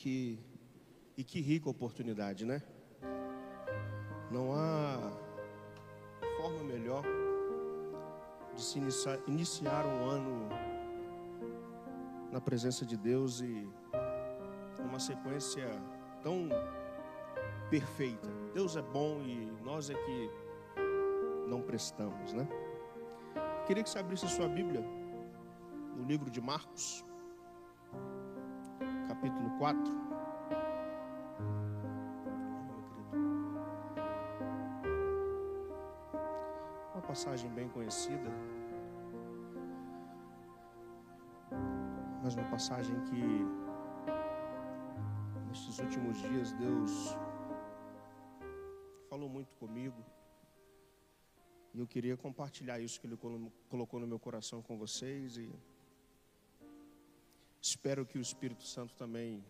Que 0.00 0.38
e 1.16 1.24
que 1.24 1.40
rica 1.40 1.68
oportunidade, 1.68 2.46
né? 2.46 2.62
Não 4.30 4.52
há 4.52 5.10
forma 6.36 6.62
melhor 6.62 7.02
de 8.54 8.62
se 8.62 8.78
iniciar, 8.78 9.18
iniciar 9.26 9.84
um 9.84 10.08
ano 10.08 10.48
na 12.30 12.40
presença 12.40 12.86
de 12.86 12.96
Deus 12.96 13.40
e 13.40 13.68
numa 14.78 15.00
sequência 15.00 15.66
tão 16.22 16.48
perfeita. 17.68 18.28
Deus 18.54 18.76
é 18.76 18.82
bom 18.82 19.20
e 19.22 19.50
nós 19.64 19.90
é 19.90 19.94
que 19.94 20.30
não 21.48 21.60
prestamos, 21.60 22.32
né? 22.32 22.46
Queria 23.66 23.82
que 23.82 23.90
você 23.90 23.98
abrisse 23.98 24.28
sua 24.28 24.46
Bíblia 24.46 24.80
no 25.96 26.04
livro 26.04 26.30
de 26.30 26.40
Marcos, 26.40 27.04
capítulo 29.18 29.50
4. 29.58 29.82
Uma 36.94 37.02
passagem 37.02 37.50
bem 37.50 37.68
conhecida, 37.68 38.30
mas 42.22 42.36
uma 42.36 42.48
passagem 42.48 42.94
que 43.06 43.22
nestes 45.48 45.80
últimos 45.80 46.18
dias 46.18 46.52
Deus 46.52 47.16
falou 49.10 49.28
muito 49.28 49.56
comigo. 49.56 50.00
E 51.74 51.80
eu 51.80 51.88
queria 51.88 52.16
compartilhar 52.16 52.78
isso 52.78 53.00
que 53.00 53.06
Ele 53.08 53.18
colocou 53.68 53.98
no 53.98 54.06
meu 54.06 54.18
coração 54.20 54.62
com 54.62 54.78
vocês. 54.78 55.36
E 55.36 55.52
espero 57.78 58.04
que 58.04 58.18
o 58.18 58.20
Espírito 58.20 58.64
Santo 58.64 58.92
também 58.96 59.44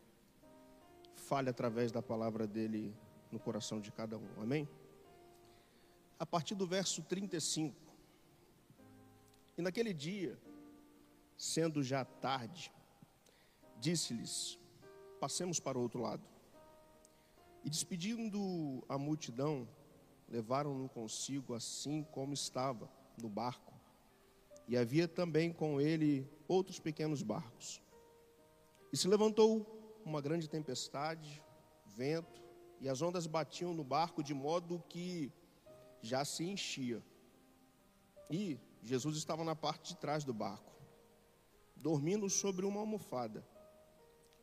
fale 1.14 1.48
através 1.48 1.90
da 1.90 2.02
palavra 2.02 2.46
dele 2.46 2.94
no 3.32 3.38
coração 3.38 3.80
de 3.80 3.90
cada 3.90 4.18
um. 4.18 4.28
Amém? 4.36 4.68
A 6.18 6.26
partir 6.26 6.54
do 6.54 6.66
verso 6.66 7.02
35. 7.02 7.74
E 9.56 9.62
naquele 9.62 9.94
dia, 9.94 10.38
sendo 11.38 11.82
já 11.82 12.04
tarde, 12.04 12.70
disse-lhes: 13.80 14.58
Passemos 15.18 15.58
para 15.58 15.78
o 15.78 15.80
outro 15.80 16.02
lado. 16.02 16.22
E 17.64 17.70
despedindo 17.70 18.84
a 18.90 18.98
multidão, 18.98 19.66
levaram-no 20.28 20.86
consigo 20.90 21.54
assim 21.54 22.02
como 22.12 22.34
estava 22.34 22.90
no 23.16 23.30
barco. 23.30 23.72
E 24.68 24.76
havia 24.76 25.08
também 25.08 25.50
com 25.50 25.80
ele 25.80 26.30
outros 26.46 26.78
pequenos 26.78 27.22
barcos. 27.22 27.80
E 28.92 28.96
se 28.96 29.06
levantou 29.06 30.00
uma 30.04 30.20
grande 30.20 30.48
tempestade, 30.48 31.42
vento, 31.84 32.42
e 32.80 32.88
as 32.88 33.02
ondas 33.02 33.26
batiam 33.26 33.74
no 33.74 33.84
barco 33.84 34.22
de 34.22 34.32
modo 34.32 34.82
que 34.88 35.32
já 36.00 36.24
se 36.24 36.44
enchia. 36.44 37.02
E 38.30 38.58
Jesus 38.82 39.16
estava 39.16 39.44
na 39.44 39.56
parte 39.56 39.88
de 39.88 39.96
trás 39.96 40.24
do 40.24 40.32
barco, 40.32 40.72
dormindo 41.76 42.28
sobre 42.30 42.64
uma 42.64 42.80
almofada. 42.80 43.46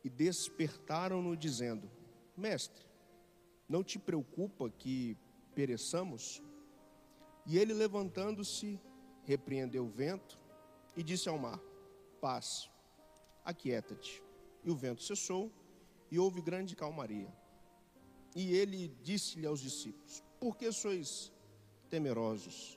E 0.04 0.10
despertaram-no, 0.10 1.36
dizendo: 1.36 1.90
Mestre, 2.36 2.86
não 3.68 3.82
te 3.82 3.98
preocupa 3.98 4.70
que 4.70 5.16
pereçamos? 5.54 6.42
E 7.44 7.58
ele, 7.58 7.72
levantando-se, 7.72 8.80
repreendeu 9.24 9.84
o 9.84 9.88
vento 9.88 10.38
e 10.96 11.02
disse 11.02 11.28
ao 11.28 11.38
mar: 11.38 11.60
Paz, 12.20 12.70
aquieta-te. 13.44 14.25
E 14.66 14.70
o 14.70 14.74
vento 14.74 15.02
cessou 15.04 15.50
e 16.10 16.18
houve 16.18 16.42
grande 16.42 16.74
calmaria. 16.74 17.32
E 18.34 18.52
ele 18.52 18.88
disse-lhe 19.02 19.46
aos 19.46 19.60
discípulos: 19.60 20.24
Por 20.40 20.56
que 20.56 20.70
sois 20.72 21.32
temerosos? 21.88 22.76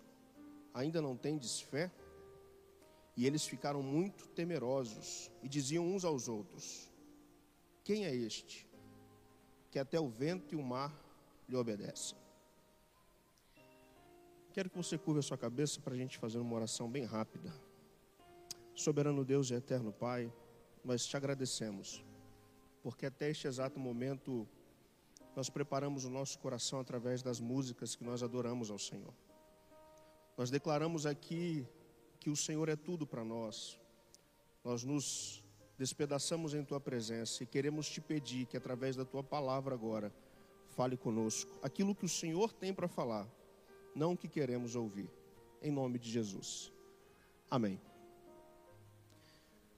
Ainda 0.72 1.02
não 1.02 1.18
tendes 1.18 1.60
fé? 1.60 1.92
E 3.18 3.26
eles 3.26 3.46
ficaram 3.46 3.82
muito 3.82 4.28
temerosos 4.30 5.32
e 5.42 5.50
diziam 5.50 5.86
uns 5.86 6.06
aos 6.06 6.28
outros: 6.28 6.90
Quem 7.84 8.06
é 8.06 8.16
este 8.16 8.70
que 9.72 9.80
até 9.80 10.00
o 10.00 10.08
vento 10.08 10.54
e 10.54 10.58
o 10.58 10.64
mar 10.64 10.94
lhe 11.50 11.56
obedecem? 11.56 12.18
Quero 14.54 14.70
que 14.70 14.78
você 14.78 14.96
curva 14.96 15.22
a 15.22 15.24
sua 15.24 15.38
cabeça 15.38 15.82
para 15.82 15.96
a 15.96 15.98
gente 15.98 16.20
fazer 16.20 16.38
uma 16.38 16.56
oração 16.56 16.88
bem 16.88 17.04
rápida. 17.04 17.52
Soberano 18.76 19.26
Deus 19.26 19.50
e 19.50 19.56
eterno 19.56 19.92
Pai, 19.92 20.32
nós 20.84 21.06
te 21.06 21.16
agradecemos, 21.16 22.04
porque 22.82 23.06
até 23.06 23.30
este 23.30 23.48
exato 23.48 23.80
momento 23.80 24.48
nós 25.36 25.50
preparamos 25.50 26.06
o 26.06 26.10
nosso 26.10 26.40
coração 26.40 26.80
através 26.80 27.22
das 27.22 27.40
músicas 27.40 27.96
que 27.96 28.04
nós 28.04 28.24
adoramos 28.24 28.70
ao 28.70 28.80
Senhor. 28.80 29.14
Nós 30.38 30.50
declaramos 30.50 31.06
aqui 31.06 31.68
que 32.20 32.30
o 32.30 32.36
Senhor 32.36 32.70
é 32.70 32.76
tudo 32.76 33.06
para 33.06 33.24
nós. 33.24 33.80
Nós 34.64 34.84
nos 34.84 35.44
despedaçamos 35.78 36.54
em 36.54 36.64
tua 36.64 36.80
presença 36.80 37.44
e 37.44 37.48
queremos 37.48 37.90
te 37.90 38.02
pedir 38.02 38.46
que 38.46 38.58
através 38.58 38.96
da 38.96 39.06
tua 39.06 39.24
palavra 39.24 39.76
agora 39.76 40.14
fale 40.68 40.98
conosco 40.98 41.58
aquilo 41.62 41.96
que 41.96 42.06
o 42.06 42.10
Senhor 42.10 42.52
tem 42.54 42.74
para 42.74 42.88
falar 42.88 43.28
não 43.96 44.14
o 44.14 44.18
que 44.18 44.28
queremos 44.28 44.76
ouvir. 44.76 45.10
Em 45.62 45.72
nome 45.72 46.00
de 46.00 46.10
Jesus. 46.10 46.72
Amém. 47.50 47.80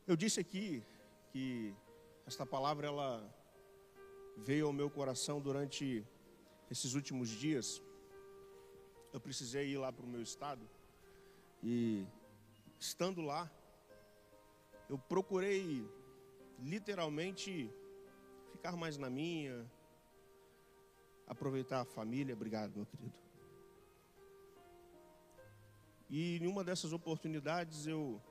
Eu 0.08 0.16
disse 0.16 0.40
aqui 0.40 0.84
que 1.32 1.74
esta 2.26 2.46
palavra 2.46 2.88
ela 2.88 3.10
veio 4.38 4.68
ao 4.68 4.74
meu 4.74 4.90
coração 4.90 5.40
durante 5.40 6.06
esses 6.70 6.94
últimos 6.94 7.30
dias. 7.30 7.82
Eu 9.14 9.20
precisei 9.20 9.70
ir 9.70 9.78
lá 9.78 9.92
para 9.92 10.06
o 10.06 10.10
meu 10.10 10.22
estado 10.22 10.68
e 11.64 12.06
estando 12.80 13.22
lá, 13.22 13.52
eu 14.90 14.98
procurei 14.98 15.88
literalmente 16.60 17.72
ficar 18.52 18.76
mais 18.76 18.98
na 18.98 19.10
minha, 19.10 19.70
aproveitar 21.28 21.82
a 21.82 21.86
família. 21.86 22.34
Obrigado, 22.34 22.76
meu 22.76 22.86
querido. 22.86 23.22
E 26.10 26.38
em 26.38 26.48
uma 26.48 26.64
dessas 26.64 26.92
oportunidades 26.92 27.88
eu, 27.88 28.22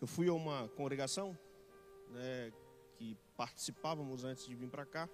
eu 0.00 0.06
fui 0.06 0.28
a 0.28 0.32
uma 0.32 0.68
congregação 0.68 1.36
né, 2.12 2.52
que 2.96 3.16
participávamos 3.36 4.24
antes 4.24 4.46
de 4.46 4.54
vir 4.54 4.68
para 4.68 4.86
cá. 4.86 5.08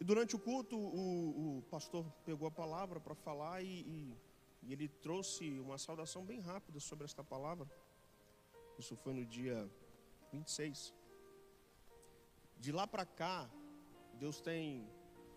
E 0.00 0.04
durante 0.04 0.36
o 0.36 0.38
culto 0.38 0.76
o, 0.76 1.58
o 1.58 1.62
pastor 1.70 2.04
pegou 2.24 2.48
a 2.48 2.50
palavra 2.50 3.00
para 3.00 3.14
falar 3.14 3.62
e, 3.62 3.80
e, 3.80 4.18
e 4.62 4.72
ele 4.72 4.88
trouxe 4.88 5.58
uma 5.60 5.78
saudação 5.78 6.24
bem 6.24 6.40
rápida 6.40 6.80
sobre 6.80 7.04
esta 7.04 7.22
palavra. 7.22 7.68
Isso 8.78 8.96
foi 8.96 9.14
no 9.14 9.24
dia 9.24 9.70
26. 10.32 10.92
De 12.58 12.72
lá 12.72 12.86
para 12.86 13.06
cá, 13.06 13.48
Deus 14.14 14.40
tem 14.40 14.88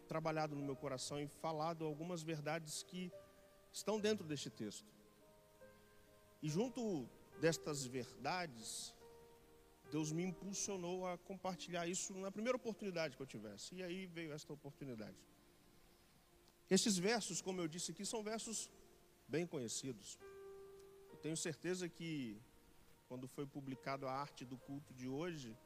trabalhado 0.07 0.55
no 0.55 0.63
meu 0.63 0.75
coração 0.75 1.19
e 1.19 1.27
falado 1.27 1.85
algumas 1.85 2.23
verdades 2.23 2.81
que 2.83 3.11
estão 3.71 3.99
dentro 3.99 4.25
deste 4.25 4.49
texto. 4.49 4.91
E 6.41 6.49
junto 6.49 7.07
destas 7.39 7.85
verdades, 7.85 8.93
Deus 9.91 10.11
me 10.11 10.23
impulsionou 10.23 11.07
a 11.07 11.17
compartilhar 11.17 11.87
isso 11.87 12.13
na 12.13 12.31
primeira 12.31 12.57
oportunidade 12.57 13.15
que 13.15 13.21
eu 13.21 13.27
tivesse. 13.27 13.75
E 13.75 13.83
aí 13.83 14.05
veio 14.05 14.33
esta 14.33 14.51
oportunidade. 14.51 15.17
Esses 16.69 16.97
versos, 16.97 17.41
como 17.41 17.61
eu 17.61 17.67
disse 17.67 17.91
aqui, 17.91 18.05
são 18.05 18.21
versos 18.21 18.69
bem 19.27 19.47
conhecidos. 19.47 20.19
Eu 21.09 21.17
tenho 21.17 21.37
certeza 21.37 21.87
que 21.87 22.37
quando 23.07 23.27
foi 23.27 23.45
publicado 23.45 24.05
a 24.05 24.11
arte 24.11 24.43
do 24.43 24.57
culto 24.57 24.93
de 24.93 25.07
hoje, 25.07 25.57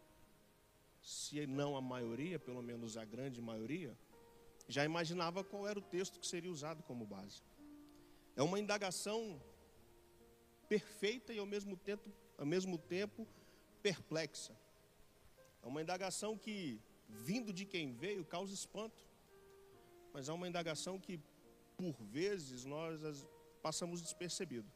se 1.02 1.46
não 1.48 1.76
a 1.76 1.81
maioria, 1.81 2.38
pelo 2.38 2.62
menos 2.62 2.98
a 2.98 3.04
grande 3.04 3.42
maioria, 3.42 3.98
já 4.68 4.86
imaginava 4.86 5.44
qual 5.44 5.68
era 5.68 5.80
o 5.80 5.81
texto 5.81 6.19
que 6.19 6.28
seria 6.28 6.51
usado 6.51 6.84
como 6.84 7.06
base. 7.06 7.42
É 8.36 8.44
uma 8.44 8.60
indagação 8.60 9.42
perfeita 10.69 11.34
e 11.34 11.40
ao 11.40 11.45
mesmo 11.45 11.75
tempo, 11.75 12.10
ao 12.38 12.45
mesmo 12.45 12.78
tempo 12.78 13.28
perplexa. 13.81 14.56
É 15.63 15.68
uma 15.68 15.81
indagação 15.81 16.38
que, 16.38 16.81
vindo 17.07 17.54
de 17.54 17.66
quem 17.66 17.94
veio, 17.94 18.25
causa 18.25 18.54
espanto. 18.54 19.01
Mas 20.13 20.28
é 20.30 20.33
uma 20.33 20.48
indagação 20.48 21.00
que, 21.00 21.19
por 21.78 21.94
vezes, 22.04 22.66
nós 22.66 23.00
passamos 23.62 24.01
despercebido. 24.01 24.69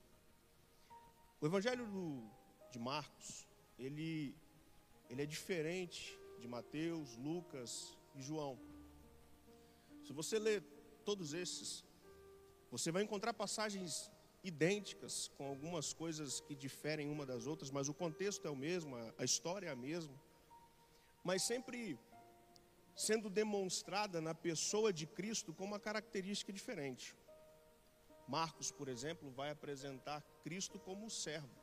O 1.41 1.45
Evangelho 1.45 1.85
do, 1.87 2.23
de 2.71 2.79
Marcos, 2.79 3.47
ele, 3.77 4.35
ele 5.09 5.21
é 5.21 5.25
diferente 5.25 6.17
de 6.39 6.47
Mateus, 6.47 7.15
Lucas 7.17 7.97
e 8.15 8.21
João. 8.21 8.57
Se 10.03 10.13
você 10.13 10.39
ler 10.39 10.63
todos 11.03 11.33
esses, 11.33 11.83
você 12.71 12.91
vai 12.91 13.03
encontrar 13.03 13.33
passagens 13.33 14.11
idênticas, 14.45 15.29
com 15.37 15.47
algumas 15.47 15.91
coisas 15.93 16.39
que 16.39 16.55
diferem 16.55 17.09
uma 17.09 17.25
das 17.25 17.47
outras, 17.47 17.71
mas 17.71 17.89
o 17.89 17.93
contexto 17.93 18.47
é 18.47 18.51
o 18.51 18.55
mesmo, 18.55 18.95
a 19.17 19.23
história 19.23 19.67
é 19.67 19.71
a 19.71 19.75
mesma. 19.75 20.15
mas 21.23 21.41
sempre 21.41 21.97
sendo 22.95 23.29
demonstrada 23.29 24.21
na 24.21 24.33
pessoa 24.33 24.93
de 24.93 25.05
Cristo 25.05 25.53
com 25.53 25.65
uma 25.65 25.79
característica 25.79 26.53
diferente. 26.53 27.15
Marcos, 28.27 28.71
por 28.71 28.87
exemplo, 28.87 29.29
vai 29.31 29.49
apresentar 29.51 30.21
Cristo 30.43 30.79
como 30.79 31.07
o 31.07 31.09
servo. 31.09 31.55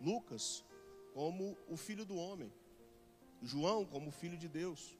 Lucas, 0.00 0.64
como 1.12 1.58
o 1.68 1.76
filho 1.76 2.04
do 2.04 2.16
homem. 2.16 2.52
João, 3.42 3.84
como 3.84 4.08
o 4.08 4.12
filho 4.12 4.38
de 4.38 4.48
Deus. 4.48 4.98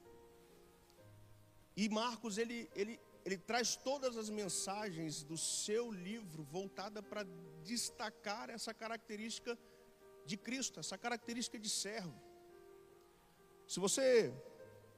E 1.75 1.89
Marcos, 1.89 2.37
ele, 2.37 2.69
ele, 2.75 2.99
ele 3.23 3.37
traz 3.37 3.75
todas 3.75 4.17
as 4.17 4.29
mensagens 4.29 5.23
do 5.23 5.37
seu 5.37 5.91
livro 5.91 6.43
voltada 6.43 7.03
para 7.03 7.23
destacar 7.63 8.49
essa 8.49 8.73
característica 8.73 9.57
de 10.25 10.37
Cristo, 10.37 10.79
essa 10.79 10.97
característica 10.97 11.59
de 11.59 11.69
servo. 11.69 12.19
Se 13.67 13.79
você 13.79 14.33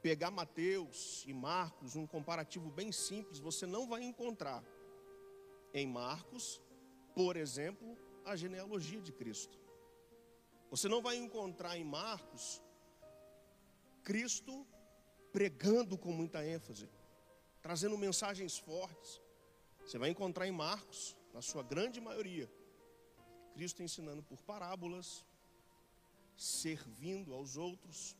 pegar 0.01 0.31
Mateus 0.31 1.23
e 1.27 1.33
Marcos, 1.33 1.95
um 1.95 2.07
comparativo 2.07 2.69
bem 2.69 2.91
simples, 2.91 3.39
você 3.39 3.65
não 3.65 3.87
vai 3.87 4.03
encontrar 4.03 4.63
em 5.73 5.87
Marcos, 5.87 6.61
por 7.15 7.35
exemplo, 7.35 7.97
a 8.25 8.35
genealogia 8.35 9.01
de 9.01 9.11
Cristo. 9.11 9.57
Você 10.69 10.87
não 10.87 11.01
vai 11.01 11.15
encontrar 11.17 11.77
em 11.77 11.83
Marcos 11.83 12.61
Cristo 14.03 14.65
pregando 15.31 15.97
com 15.97 16.11
muita 16.11 16.45
ênfase, 16.45 16.89
trazendo 17.63 17.97
mensagens 17.97 18.57
fortes. 18.57 19.21
Você 19.85 19.97
vai 19.97 20.09
encontrar 20.09 20.45
em 20.45 20.51
Marcos, 20.51 21.15
na 21.33 21.41
sua 21.41 21.63
grande 21.63 21.99
maioria, 21.99 22.51
Cristo 23.53 23.81
ensinando 23.81 24.21
por 24.21 24.39
parábolas, 24.41 25.25
servindo 26.35 27.33
aos 27.33 27.55
outros. 27.55 28.17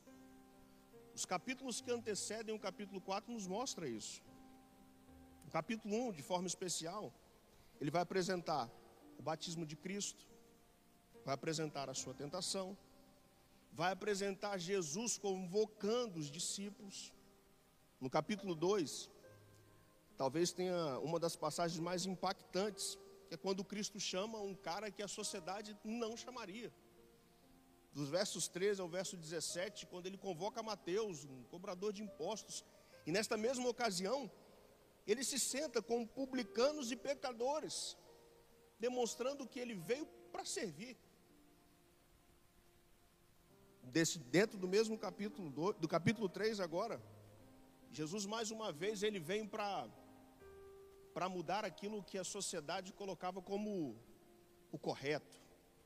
Os 1.14 1.26
capítulos 1.26 1.82
que 1.82 1.92
antecedem 1.92 2.56
o 2.56 2.60
capítulo 2.60 3.02
4 3.02 3.32
nos 3.32 3.46
mostra 3.46 3.88
isso. 3.88 4.24
O 5.46 5.52
capítulo 5.52 5.94
1, 6.10 6.14
de 6.14 6.24
forma 6.24 6.48
especial, 6.48 7.14
ele 7.82 7.92
vai 7.92 8.02
apresentar 8.02 8.72
o 9.20 9.22
batismo 9.22 9.66
de 9.66 9.76
Cristo, 9.76 10.26
vai 11.26 11.36
apresentar 11.36 11.90
a 11.90 11.94
sua 11.94 12.14
tentação, 12.14 12.78
vai 13.74 13.92
apresentar 13.92 14.58
Jesus 14.58 15.18
convocando 15.18 16.20
os 16.20 16.32
discípulos. 16.32 17.14
No 18.00 18.10
capítulo 18.10 18.56
2, 18.56 19.10
talvez 20.18 20.52
tenha 20.52 21.00
uma 21.00 21.20
das 21.20 21.36
passagens 21.36 21.80
mais 21.80 22.06
impactantes, 22.06 22.98
que 23.28 23.36
é 23.36 23.38
quando 23.38 23.64
Cristo 23.64 24.00
chama 24.00 24.40
um 24.40 24.56
cara 24.56 24.92
que 24.92 25.04
a 25.04 25.08
sociedade 25.08 25.78
não 25.84 26.16
chamaria. 26.16 26.72
Dos 27.94 28.10
versos 28.10 28.48
13 28.48 28.82
ao 28.82 28.90
verso 28.90 29.16
17, 29.16 29.86
quando 29.88 30.08
ele 30.08 30.18
convoca 30.18 30.64
Mateus, 30.64 31.24
um 31.26 31.44
cobrador 31.44 31.94
de 31.94 32.02
impostos, 32.02 32.64
e 33.06 33.12
nesta 33.12 33.38
mesma 33.38 33.68
ocasião, 33.68 34.32
ele 35.06 35.24
se 35.24 35.40
senta 35.40 35.82
com 35.82 36.06
publicanos 36.06 36.92
e 36.92 36.96
pecadores, 36.96 37.98
demonstrando 38.80 39.48
que 39.48 39.60
ele 39.60 39.76
veio 39.76 40.06
para 40.32 40.46
servir 40.46 40.98
desse, 43.94 44.18
dentro 44.18 44.58
do 44.58 44.68
mesmo 44.68 44.98
capítulo, 44.98 45.50
do, 45.50 45.74
do 45.74 45.88
capítulo 45.88 46.28
3 46.28 46.60
agora, 46.60 47.02
Jesus 47.92 48.26
mais 48.26 48.50
uma 48.50 48.72
vez 48.72 49.04
ele 49.04 49.20
vem 49.20 49.46
para 49.46 49.88
para 51.14 51.30
mudar 51.30 51.64
aquilo 51.64 52.04
que 52.04 52.18
a 52.18 52.24
sociedade 52.24 52.92
colocava 52.94 53.42
como 53.42 53.96
o 54.72 54.78
correto 54.78 55.38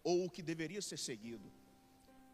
ou 0.04 0.26
o 0.26 0.30
que 0.30 0.42
deveria 0.42 0.82
ser 0.82 0.98
seguido. 0.98 1.52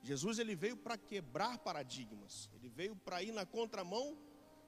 Jesus 0.03 0.37
ele 0.37 0.55
veio 0.55 0.77
para 0.77 0.97
quebrar 0.97 1.57
paradigmas. 1.59 2.49
Ele 2.53 2.69
veio 2.69 2.95
para 2.95 3.23
ir 3.23 3.31
na 3.31 3.45
contramão 3.45 4.17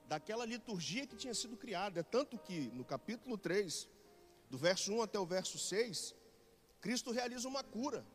daquela 0.07 0.45
liturgia 0.45 1.05
que 1.05 1.15
tinha 1.15 1.33
sido 1.33 1.57
criada. 1.57 1.99
É 1.99 2.03
tanto 2.03 2.37
que 2.37 2.71
no 2.71 2.85
capítulo 2.85 3.37
3, 3.37 3.87
do 4.49 4.57
verso 4.57 4.93
1 4.93 5.01
até 5.01 5.19
o 5.19 5.25
verso 5.25 5.59
6, 5.59 6.15
Cristo 6.79 7.11
realiza 7.11 7.47
uma 7.47 7.63
cura. 7.63 8.05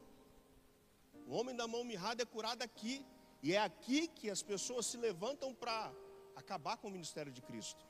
O 1.27 1.35
homem 1.35 1.55
da 1.55 1.69
mão 1.69 1.85
mirrada 1.85 2.23
é 2.23 2.27
curado 2.27 2.62
aqui. 2.62 3.05
E 3.43 3.55
é 3.55 3.59
aqui 3.59 4.09
que 4.09 4.29
as 4.29 4.43
pessoas 4.43 4.87
se 4.87 4.97
levantam 4.97 5.55
para 5.55 5.93
acabar 6.35 6.77
com 6.79 6.89
o 6.89 6.91
ministério 6.91 7.33
de 7.33 7.43
Cristo. 7.43 7.89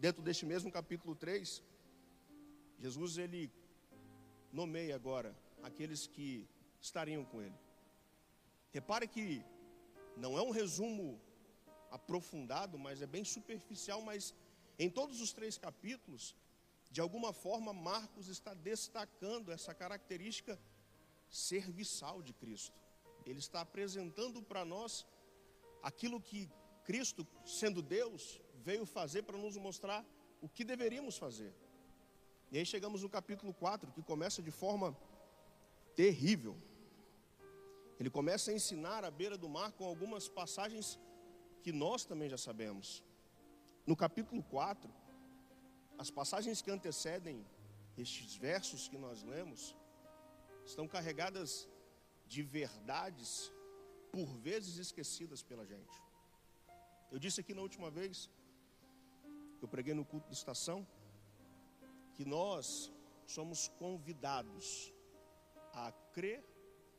Dentro 0.00 0.22
deste 0.22 0.46
mesmo 0.46 0.72
capítulo 0.72 1.14
3, 1.14 1.62
Jesus 2.78 3.18
ele 3.18 3.52
nomeia 4.50 4.94
agora 4.94 5.36
aqueles 5.62 6.06
que 6.06 6.48
estariam 6.80 7.22
com 7.22 7.42
ele. 7.42 7.58
Repare 8.72 9.06
que 9.06 9.44
não 10.16 10.38
é 10.38 10.42
um 10.42 10.48
resumo 10.48 11.20
aprofundado, 11.90 12.78
mas 12.78 13.02
é 13.02 13.06
bem 13.06 13.24
superficial, 13.24 14.00
mas 14.00 14.34
em 14.78 14.88
todos 14.88 15.20
os 15.20 15.34
três 15.34 15.58
capítulos, 15.58 16.34
de 16.90 17.02
alguma 17.02 17.34
forma, 17.34 17.74
Marcos 17.74 18.28
está 18.28 18.54
destacando 18.54 19.52
essa 19.52 19.74
característica 19.74 20.58
serviçal 21.28 22.22
de 22.22 22.32
Cristo. 22.32 22.80
Ele 23.26 23.38
está 23.38 23.60
apresentando 23.60 24.42
para 24.42 24.64
nós 24.64 25.06
aquilo 25.82 26.18
que 26.22 26.50
Cristo, 26.84 27.26
sendo 27.44 27.82
Deus, 27.82 28.40
veio 28.68 28.84
fazer 28.86 29.22
para 29.22 29.36
nos 29.36 29.56
mostrar 29.56 30.04
o 30.40 30.48
que 30.48 30.64
deveríamos 30.64 31.16
fazer. 31.16 31.52
E 32.50 32.58
aí 32.58 32.66
chegamos 32.66 33.02
no 33.02 33.08
capítulo 33.08 33.52
4, 33.54 33.92
que 33.92 34.02
começa 34.02 34.42
de 34.42 34.50
forma 34.50 34.96
terrível. 35.94 36.56
Ele 37.98 38.10
começa 38.10 38.50
a 38.50 38.54
ensinar 38.54 39.04
à 39.04 39.10
beira 39.10 39.36
do 39.36 39.48
mar 39.48 39.72
com 39.72 39.84
algumas 39.84 40.28
passagens 40.28 40.98
que 41.62 41.72
nós 41.72 42.04
também 42.04 42.28
já 42.28 42.38
sabemos. 42.38 43.04
No 43.86 43.94
capítulo 43.94 44.42
4, 44.42 44.90
as 45.98 46.10
passagens 46.10 46.62
que 46.62 46.70
antecedem 46.70 47.44
estes 47.96 48.34
versos 48.36 48.88
que 48.88 48.98
nós 48.98 49.22
lemos, 49.22 49.76
estão 50.64 50.86
carregadas 50.88 51.68
de 52.26 52.42
verdades, 52.42 53.52
por 54.12 54.26
vezes 54.38 54.76
esquecidas 54.78 55.42
pela 55.42 55.64
gente. 55.66 55.96
Eu 57.10 57.18
disse 57.18 57.40
aqui 57.40 57.52
na 57.54 57.62
última 57.62 57.90
vez, 57.90 58.30
eu 59.60 59.68
preguei 59.68 59.94
no 59.94 60.04
culto 60.04 60.28
de 60.28 60.34
estação, 60.34 60.86
que 62.14 62.24
nós 62.24 62.92
somos 63.26 63.68
convidados 63.78 64.92
a 65.72 65.92
crer 66.12 66.44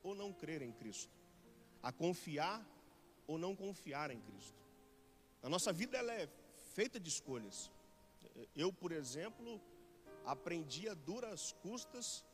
ou 0.04 0.16
não 0.16 0.31
crer 0.34 0.62
em 0.62 0.72
Cristo, 0.72 1.12
a 1.81 1.92
confiar 1.92 2.66
ou 3.28 3.38
não 3.38 3.56
confiar 3.56 4.12
em 4.12 4.19
Cristo. 4.19 4.60
A 5.44 5.50
nossa 5.50 5.74
vida 5.74 5.98
ela 5.98 6.13
é 6.13 6.30
feita 6.74 7.00
de 7.00 7.10
escolhas. 7.10 7.72
Eu, 8.56 8.72
por 8.72 8.91
exemplo, 8.91 9.60
aprendi 10.25 10.88
a 10.88 10.94
duras 10.94 11.53
custas 11.62 12.25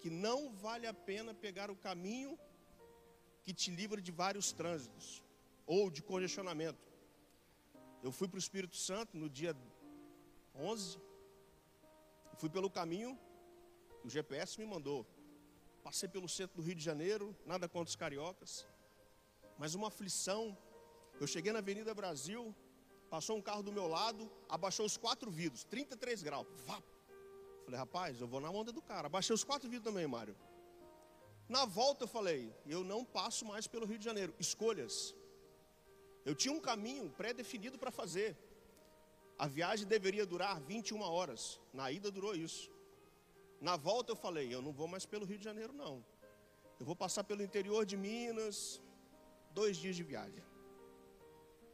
que 0.00 0.10
não 0.10 0.52
vale 0.52 0.86
a 0.86 0.94
pena 0.94 1.34
pegar 1.34 1.70
o 1.70 1.76
caminho 1.76 2.38
que 3.42 3.52
te 3.52 3.70
livra 3.70 4.00
de 4.00 4.12
vários 4.12 4.52
trânsitos 4.52 5.22
ou 5.66 5.90
de 5.90 6.02
congestionamento. 6.02 6.80
Eu 8.02 8.10
fui 8.10 8.26
para 8.26 8.36
o 8.36 8.40
Espírito 8.40 8.76
Santo 8.76 9.16
no 9.16 9.28
dia 9.28 9.56
11, 10.54 10.98
fui 12.38 12.48
pelo 12.48 12.70
caminho 12.70 13.18
o 14.04 14.10
GPS 14.10 14.58
me 14.58 14.66
mandou. 14.66 15.06
Passei 15.82 16.08
pelo 16.08 16.28
centro 16.28 16.56
do 16.56 16.62
Rio 16.62 16.74
de 16.74 16.82
Janeiro, 16.82 17.36
nada 17.46 17.68
contra 17.68 17.88
os 17.88 17.96
cariocas, 17.96 18.66
mas 19.58 19.74
uma 19.74 19.88
aflição. 19.88 20.56
Eu 21.20 21.26
cheguei 21.26 21.52
na 21.52 21.60
Avenida 21.60 21.94
Brasil, 21.94 22.54
passou 23.10 23.36
um 23.36 23.42
carro 23.42 23.62
do 23.62 23.72
meu 23.72 23.86
lado, 23.86 24.30
abaixou 24.48 24.84
os 24.84 24.96
quatro 24.96 25.30
vidros, 25.30 25.64
33 25.64 26.22
graus, 26.22 26.46
vá, 26.66 26.82
Falei, 27.64 27.78
rapaz, 27.78 28.20
eu 28.20 28.26
vou 28.26 28.40
na 28.40 28.50
onda 28.50 28.72
do 28.72 28.82
cara. 28.82 29.08
Baixei 29.08 29.32
os 29.32 29.44
quatro 29.44 29.70
vidros 29.70 29.88
também, 29.88 30.06
Mário. 30.06 30.36
Na 31.48 31.64
volta 31.64 32.04
eu 32.04 32.08
falei, 32.08 32.52
eu 32.66 32.82
não 32.82 33.04
passo 33.04 33.44
mais 33.44 33.68
pelo 33.68 33.86
Rio 33.86 33.98
de 33.98 34.04
Janeiro. 34.04 34.34
Escolhas. 34.38 35.14
Eu 36.24 36.34
tinha 36.34 36.52
um 36.52 36.60
caminho 36.60 37.08
pré-definido 37.10 37.78
para 37.78 37.92
fazer. 37.92 38.36
A 39.44 39.48
viagem 39.48 39.88
deveria 39.88 40.24
durar 40.24 40.60
21 40.60 41.00
horas. 41.02 41.60
Na 41.72 41.90
ida 41.90 42.12
durou 42.12 42.32
isso. 42.32 42.70
Na 43.60 43.74
volta 43.76 44.12
eu 44.12 44.16
falei, 44.24 44.54
eu 44.54 44.62
não 44.62 44.72
vou 44.72 44.86
mais 44.86 45.04
pelo 45.04 45.24
Rio 45.24 45.36
de 45.36 45.42
Janeiro, 45.42 45.72
não. 45.72 45.94
Eu 46.78 46.86
vou 46.86 46.94
passar 46.94 47.24
pelo 47.24 47.42
interior 47.42 47.84
de 47.84 47.96
Minas, 47.96 48.80
dois 49.50 49.76
dias 49.76 49.96
de 49.96 50.04
viagem. 50.04 50.44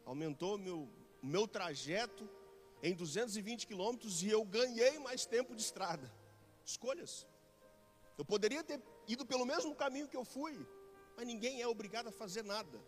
Aumentou 0.03 0.57
meu, 0.57 0.89
meu 1.21 1.47
trajeto 1.47 2.27
em 2.81 2.95
220 2.95 3.67
quilômetros 3.67 4.23
e 4.23 4.29
eu 4.29 4.43
ganhei 4.43 4.97
mais 4.97 5.27
tempo 5.27 5.55
de 5.55 5.61
estrada. 5.61 6.11
Escolhas. 6.65 7.27
Eu 8.17 8.25
poderia 8.25 8.63
ter 8.63 8.81
ido 9.07 9.27
pelo 9.27 9.45
mesmo 9.45 9.75
caminho 9.75 10.07
que 10.07 10.17
eu 10.17 10.25
fui, 10.25 10.55
mas 11.15 11.27
ninguém 11.27 11.61
é 11.61 11.67
obrigado 11.67 12.07
a 12.07 12.11
fazer 12.11 12.43
nada. 12.43 12.83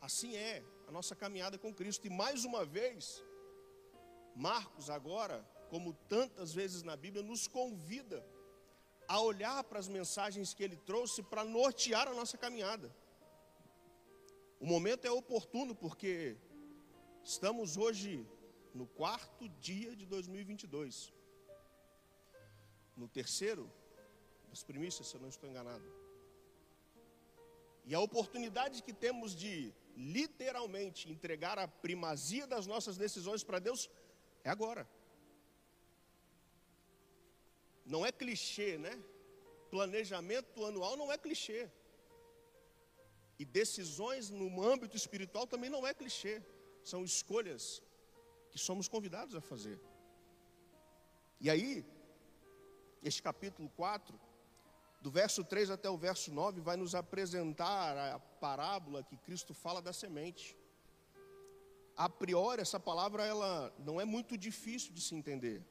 Assim 0.00 0.34
é 0.34 0.64
a 0.88 0.90
nossa 0.90 1.14
caminhada 1.14 1.56
com 1.56 1.72
Cristo. 1.72 2.04
E 2.08 2.10
mais 2.10 2.44
uma 2.44 2.64
vez, 2.64 3.22
Marcos, 4.34 4.88
agora, 4.90 5.46
como 5.68 5.92
tantas 6.08 6.52
vezes 6.52 6.82
na 6.82 6.96
Bíblia, 6.96 7.22
nos 7.22 7.46
convida 7.46 8.24
a 9.08 9.20
olhar 9.20 9.62
para 9.64 9.78
as 9.78 9.88
mensagens 9.88 10.54
que 10.54 10.62
ele 10.62 10.76
trouxe 10.76 11.22
para 11.22 11.44
nortear 11.44 12.08
a 12.08 12.14
nossa 12.14 12.38
caminhada. 12.38 12.94
O 14.58 14.66
momento 14.66 15.06
é 15.06 15.10
oportuno 15.10 15.74
porque 15.74 16.36
estamos 17.22 17.76
hoje 17.76 18.26
no 18.74 18.86
quarto 18.86 19.48
dia 19.48 19.94
de 19.94 20.06
2022. 20.06 21.12
No 22.96 23.08
terceiro 23.08 23.70
das 24.48 24.62
primícias, 24.62 25.08
se 25.08 25.16
eu 25.16 25.20
não 25.20 25.28
estou 25.28 25.48
enganado. 25.48 25.84
E 27.84 27.94
a 27.94 28.00
oportunidade 28.00 28.82
que 28.82 28.92
temos 28.92 29.34
de 29.34 29.74
literalmente 29.96 31.10
entregar 31.10 31.58
a 31.58 31.66
primazia 31.66 32.46
das 32.46 32.66
nossas 32.66 32.96
decisões 32.96 33.42
para 33.42 33.58
Deus 33.58 33.90
é 34.44 34.50
agora. 34.50 34.88
Não 37.84 38.04
é 38.06 38.12
clichê, 38.12 38.78
né? 38.78 39.02
Planejamento 39.70 40.64
anual 40.64 40.96
não 40.96 41.10
é 41.10 41.18
clichê. 41.18 41.70
E 43.38 43.44
decisões 43.44 44.30
no 44.30 44.62
âmbito 44.62 44.96
espiritual 44.96 45.46
também 45.46 45.70
não 45.70 45.86
é 45.86 45.92
clichê. 45.92 46.42
São 46.84 47.04
escolhas 47.04 47.82
que 48.50 48.58
somos 48.58 48.88
convidados 48.88 49.34
a 49.34 49.40
fazer. 49.40 49.80
E 51.40 51.50
aí, 51.50 51.84
este 53.02 53.20
capítulo 53.22 53.68
4, 53.70 54.18
do 55.00 55.10
verso 55.10 55.42
3 55.42 55.70
até 55.70 55.90
o 55.90 55.96
verso 55.96 56.32
9, 56.32 56.60
vai 56.60 56.76
nos 56.76 56.94
apresentar 56.94 57.96
a 57.96 58.18
parábola 58.18 59.02
que 59.02 59.16
Cristo 59.16 59.52
fala 59.52 59.82
da 59.82 59.92
semente. 59.92 60.56
A 62.02 62.08
priori, 62.08 62.60
essa 62.60 62.80
palavra 62.80 63.24
ela 63.24 63.72
não 63.78 64.00
é 64.00 64.04
muito 64.04 64.36
difícil 64.36 64.92
de 64.92 65.00
se 65.00 65.14
entender. 65.14 65.62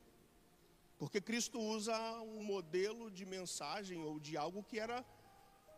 Porque 0.97 1.19
Cristo 1.19 1.59
usa 1.59 1.93
um 2.21 2.41
modelo 2.41 3.11
de 3.11 3.25
mensagem 3.25 4.05
ou 4.05 4.17
de 4.17 4.37
algo 4.37 4.63
que 4.63 4.79
era 4.79 5.03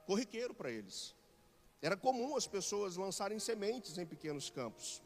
corriqueiro 0.05 0.53
para 0.53 0.69
eles. 0.69 1.15
Era 1.81 1.97
comum 1.97 2.35
as 2.35 2.45
pessoas 2.45 2.97
lançarem 2.97 3.39
sementes 3.39 3.97
em 3.97 4.05
pequenos 4.05 4.51
campos. 4.51 5.01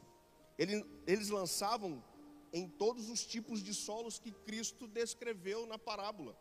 Ele, 0.58 0.84
eles 1.06 1.30
lançavam 1.30 2.04
em 2.52 2.68
todos 2.68 3.08
os 3.08 3.24
tipos 3.24 3.62
de 3.62 3.72
solos 3.72 4.18
que 4.18 4.30
Cristo 4.30 4.86
descreveu 4.86 5.64
na 5.64 5.78
parábola. 5.78 6.38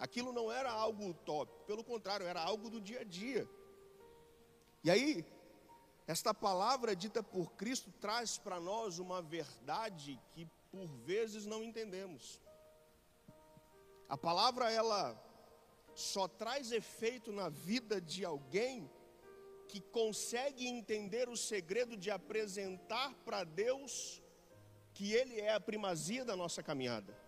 Aquilo 0.00 0.32
não 0.32 0.50
era 0.50 0.72
algo 0.72 1.10
utópico, 1.10 1.64
pelo 1.64 1.84
contrário, 1.84 2.26
era 2.26 2.42
algo 2.42 2.68
do 2.68 2.80
dia 2.80 3.02
a 3.02 3.04
dia. 3.04 3.48
E 4.82 4.90
aí, 4.90 5.24
esta 6.06 6.34
palavra 6.34 6.96
dita 6.96 7.22
por 7.22 7.52
Cristo 7.52 7.92
traz 8.00 8.36
para 8.38 8.58
nós 8.58 8.98
uma 8.98 9.22
verdade 9.22 10.20
que 10.32 10.46
por 10.70 10.86
vezes 11.04 11.46
não 11.46 11.62
entendemos. 11.62 12.40
A 14.08 14.16
palavra 14.16 14.70
ela 14.70 15.16
só 15.94 16.26
traz 16.26 16.72
efeito 16.72 17.30
na 17.30 17.48
vida 17.48 18.00
de 18.00 18.24
alguém 18.24 18.90
que 19.68 19.80
consegue 19.80 20.66
entender 20.66 21.28
o 21.28 21.36
segredo 21.36 21.96
de 21.96 22.10
apresentar 22.10 23.14
para 23.24 23.44
Deus 23.44 24.22
que 24.92 25.12
Ele 25.12 25.40
é 25.40 25.54
a 25.54 25.60
primazia 25.60 26.24
da 26.24 26.36
nossa 26.36 26.62
caminhada. 26.62 27.21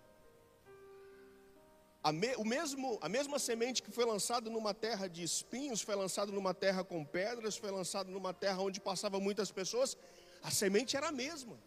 A, 2.07 2.11
me, 2.11 2.35
o 2.35 2.45
mesmo, 2.45 2.99
a 3.01 3.09
mesma 3.09 3.39
semente 3.39 3.81
que 3.81 3.89
foi 3.89 4.05
lançada 4.05 4.47
numa 4.47 4.75
terra 4.75 5.07
de 5.07 5.23
espinhos, 5.23 5.81
foi 5.81 5.95
lançada 5.95 6.31
numa 6.31 6.53
terra 6.53 6.83
com 6.83 7.03
pedras, 7.03 7.57
foi 7.57 7.71
lançada 7.71 8.11
numa 8.11 8.31
terra 8.31 8.61
onde 8.61 8.79
passavam 8.79 9.19
muitas 9.19 9.51
pessoas, 9.51 9.97
a 10.43 10.51
semente 10.51 10.95
era 10.95 11.07
a 11.07 11.11
mesma. 11.11 11.59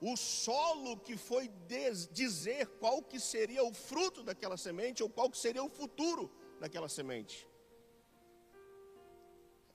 O 0.00 0.16
solo 0.16 0.96
que 0.96 1.16
foi 1.16 1.46
des, 1.68 2.08
dizer 2.08 2.66
qual 2.80 3.00
que 3.00 3.20
seria 3.20 3.62
o 3.62 3.72
fruto 3.72 4.24
daquela 4.24 4.56
semente 4.56 5.04
ou 5.04 5.08
qual 5.08 5.30
que 5.30 5.38
seria 5.38 5.62
o 5.62 5.68
futuro 5.68 6.28
daquela 6.58 6.88
semente. 6.88 7.46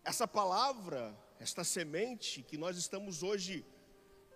Essa 0.03 0.27
palavra, 0.27 1.17
esta 1.39 1.63
semente 1.63 2.43
que 2.43 2.57
nós 2.57 2.75
estamos 2.75 3.23
hoje 3.23 3.65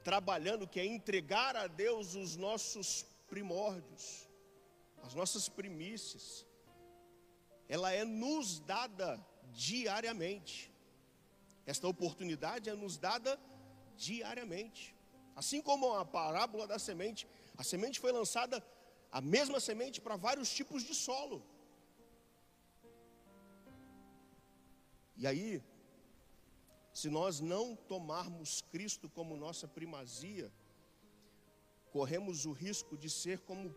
trabalhando, 0.05 0.65
que 0.65 0.79
é 0.79 0.85
entregar 0.85 1.57
a 1.57 1.67
Deus 1.67 2.15
os 2.15 2.37
nossos 2.37 3.10
primórdios, 3.33 4.05
as 5.05 5.13
nossas 5.19 5.47
primícias, 5.59 6.45
ela 7.75 7.89
é 7.99 8.03
nos 8.03 8.59
dada 8.59 9.09
diariamente. 9.65 10.55
Esta 11.65 11.87
oportunidade 11.87 12.69
é 12.69 12.75
nos 12.83 12.97
dada 12.97 13.39
diariamente. 13.95 14.83
Assim 15.41 15.61
como 15.61 15.93
a 15.93 16.03
parábola 16.03 16.67
da 16.67 16.77
semente, 16.87 17.25
a 17.57 17.63
semente 17.63 18.01
foi 18.03 18.11
lançada, 18.11 18.57
a 19.09 19.21
mesma 19.21 19.59
semente 19.61 20.01
para 20.01 20.17
vários 20.27 20.49
tipos 20.59 20.83
de 20.83 20.93
solo. 20.93 21.39
E 25.15 25.25
aí, 25.25 25.63
se 26.99 27.09
nós 27.09 27.39
não 27.39 27.75
tomarmos 27.75 28.61
Cristo 28.73 29.07
como 29.17 29.37
nossa 29.37 29.67
primazia, 29.67 30.51
corremos 31.91 32.45
o 32.45 32.51
risco 32.51 32.97
de 32.97 33.09
ser 33.09 33.39
como 33.39 33.75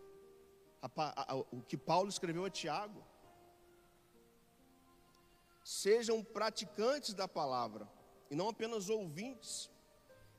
a, 0.81 1.33
a, 1.33 1.35
o 1.35 1.61
que 1.61 1.77
Paulo 1.77 2.09
escreveu 2.09 2.45
a 2.45 2.49
Tiago. 2.49 3.03
Sejam 5.63 6.23
praticantes 6.23 7.13
da 7.13 7.27
palavra 7.27 7.89
e 8.29 8.35
não 8.35 8.49
apenas 8.49 8.89
ouvintes, 8.89 9.69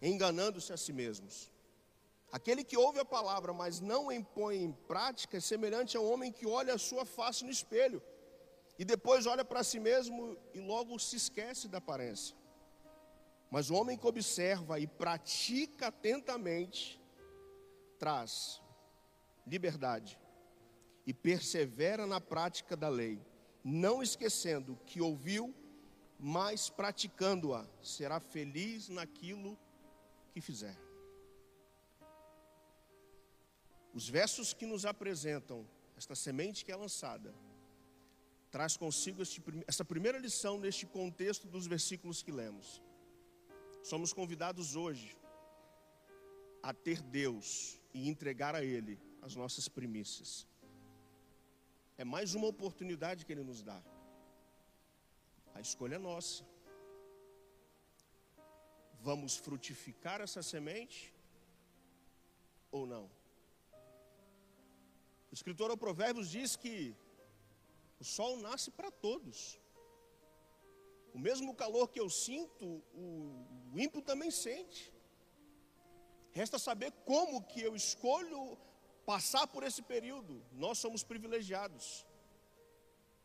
enganando-se 0.00 0.73
a 0.73 0.76
si 0.76 0.92
mesmos. 0.92 1.50
Aquele 2.30 2.62
que 2.64 2.76
ouve 2.76 2.99
a 3.00 3.04
palavra, 3.04 3.52
mas 3.52 3.80
não 3.80 4.11
impõe 4.11 4.62
em 4.62 4.73
prática, 4.73 5.37
é 5.37 5.40
semelhante 5.40 5.97
a 5.97 6.00
um 6.00 6.12
homem 6.12 6.33
que 6.33 6.47
olha 6.47 6.75
a 6.75 6.78
sua 6.78 7.04
face 7.04 7.45
no 7.45 7.50
espelho 7.50 8.02
e 8.78 8.85
depois 8.85 9.26
olha 9.26 9.45
para 9.45 9.64
si 9.64 9.78
mesmo 9.78 10.37
e 10.52 10.61
logo 10.61 10.99
se 10.99 11.16
esquece 11.16 11.68
da 11.68 11.78
aparência. 11.78 12.37
Mas 13.50 13.71
o 13.71 13.75
homem 13.75 13.97
que 13.97 14.06
observa 14.06 14.78
e 14.78 14.87
pratica 14.87 15.87
atentamente 15.88 17.00
traz 17.98 18.62
liberdade 19.46 20.18
e 21.06 21.14
persevera 21.14 22.06
na 22.06 22.20
prática 22.20 22.76
da 22.76 22.88
lei, 22.88 23.20
não 23.62 24.02
esquecendo 24.02 24.78
que 24.86 25.00
ouviu, 25.00 25.54
mas 26.18 26.68
praticando-a, 26.68 27.66
será 27.82 28.18
feliz 28.18 28.88
naquilo 28.88 29.58
que 30.32 30.40
fizer. 30.40 30.76
Os 33.94 34.08
versos 34.08 34.52
que 34.52 34.66
nos 34.66 34.84
apresentam 34.84 35.66
esta 35.96 36.14
semente 36.14 36.64
que 36.64 36.72
é 36.72 36.76
lançada 36.76 37.34
traz 38.50 38.76
consigo 38.76 39.22
este, 39.22 39.42
essa 39.66 39.84
primeira 39.84 40.18
lição 40.18 40.58
neste 40.58 40.86
contexto 40.86 41.46
dos 41.46 41.66
versículos 41.66 42.22
que 42.22 42.32
lemos. 42.32 42.82
Somos 43.82 44.12
convidados 44.12 44.76
hoje 44.76 45.16
a 46.62 46.74
ter 46.74 47.00
Deus 47.00 47.80
e 47.96 48.08
entregar 48.12 48.54
a 48.54 48.62
Ele 48.62 48.94
as 49.26 49.34
nossas 49.40 49.66
primícias. 49.76 50.46
É 52.02 52.04
mais 52.04 52.34
uma 52.38 52.48
oportunidade 52.54 53.24
que 53.24 53.32
Ele 53.34 53.42
nos 53.50 53.62
dá. 53.62 53.80
A 55.54 55.60
escolha 55.66 55.94
é 55.94 55.98
nossa. 55.98 56.44
Vamos 59.08 59.36
frutificar 59.46 60.20
essa 60.20 60.42
semente 60.42 61.14
ou 62.70 62.84
não? 62.86 63.04
O 65.30 65.34
escritor 65.38 65.70
ao 65.70 65.82
Provérbios 65.84 66.28
diz 66.36 66.54
que 66.54 66.94
o 67.98 68.04
sol 68.04 68.36
nasce 68.46 68.70
para 68.70 68.90
todos. 68.90 69.58
O 71.14 71.18
mesmo 71.18 71.54
calor 71.54 71.88
que 71.88 72.00
eu 72.04 72.10
sinto, 72.10 72.66
o, 72.94 73.08
ímpio 73.86 74.02
também 74.02 74.30
sente. 74.30 74.92
Resta 76.38 76.59
saber 76.59 76.90
como 77.11 77.43
que 77.50 77.61
eu 77.69 77.75
escolho 77.75 78.40
passar 79.11 79.47
por 79.47 79.62
esse 79.69 79.83
período. 79.93 80.35
Nós 80.52 80.76
somos 80.85 81.02
privilegiados. 81.11 82.07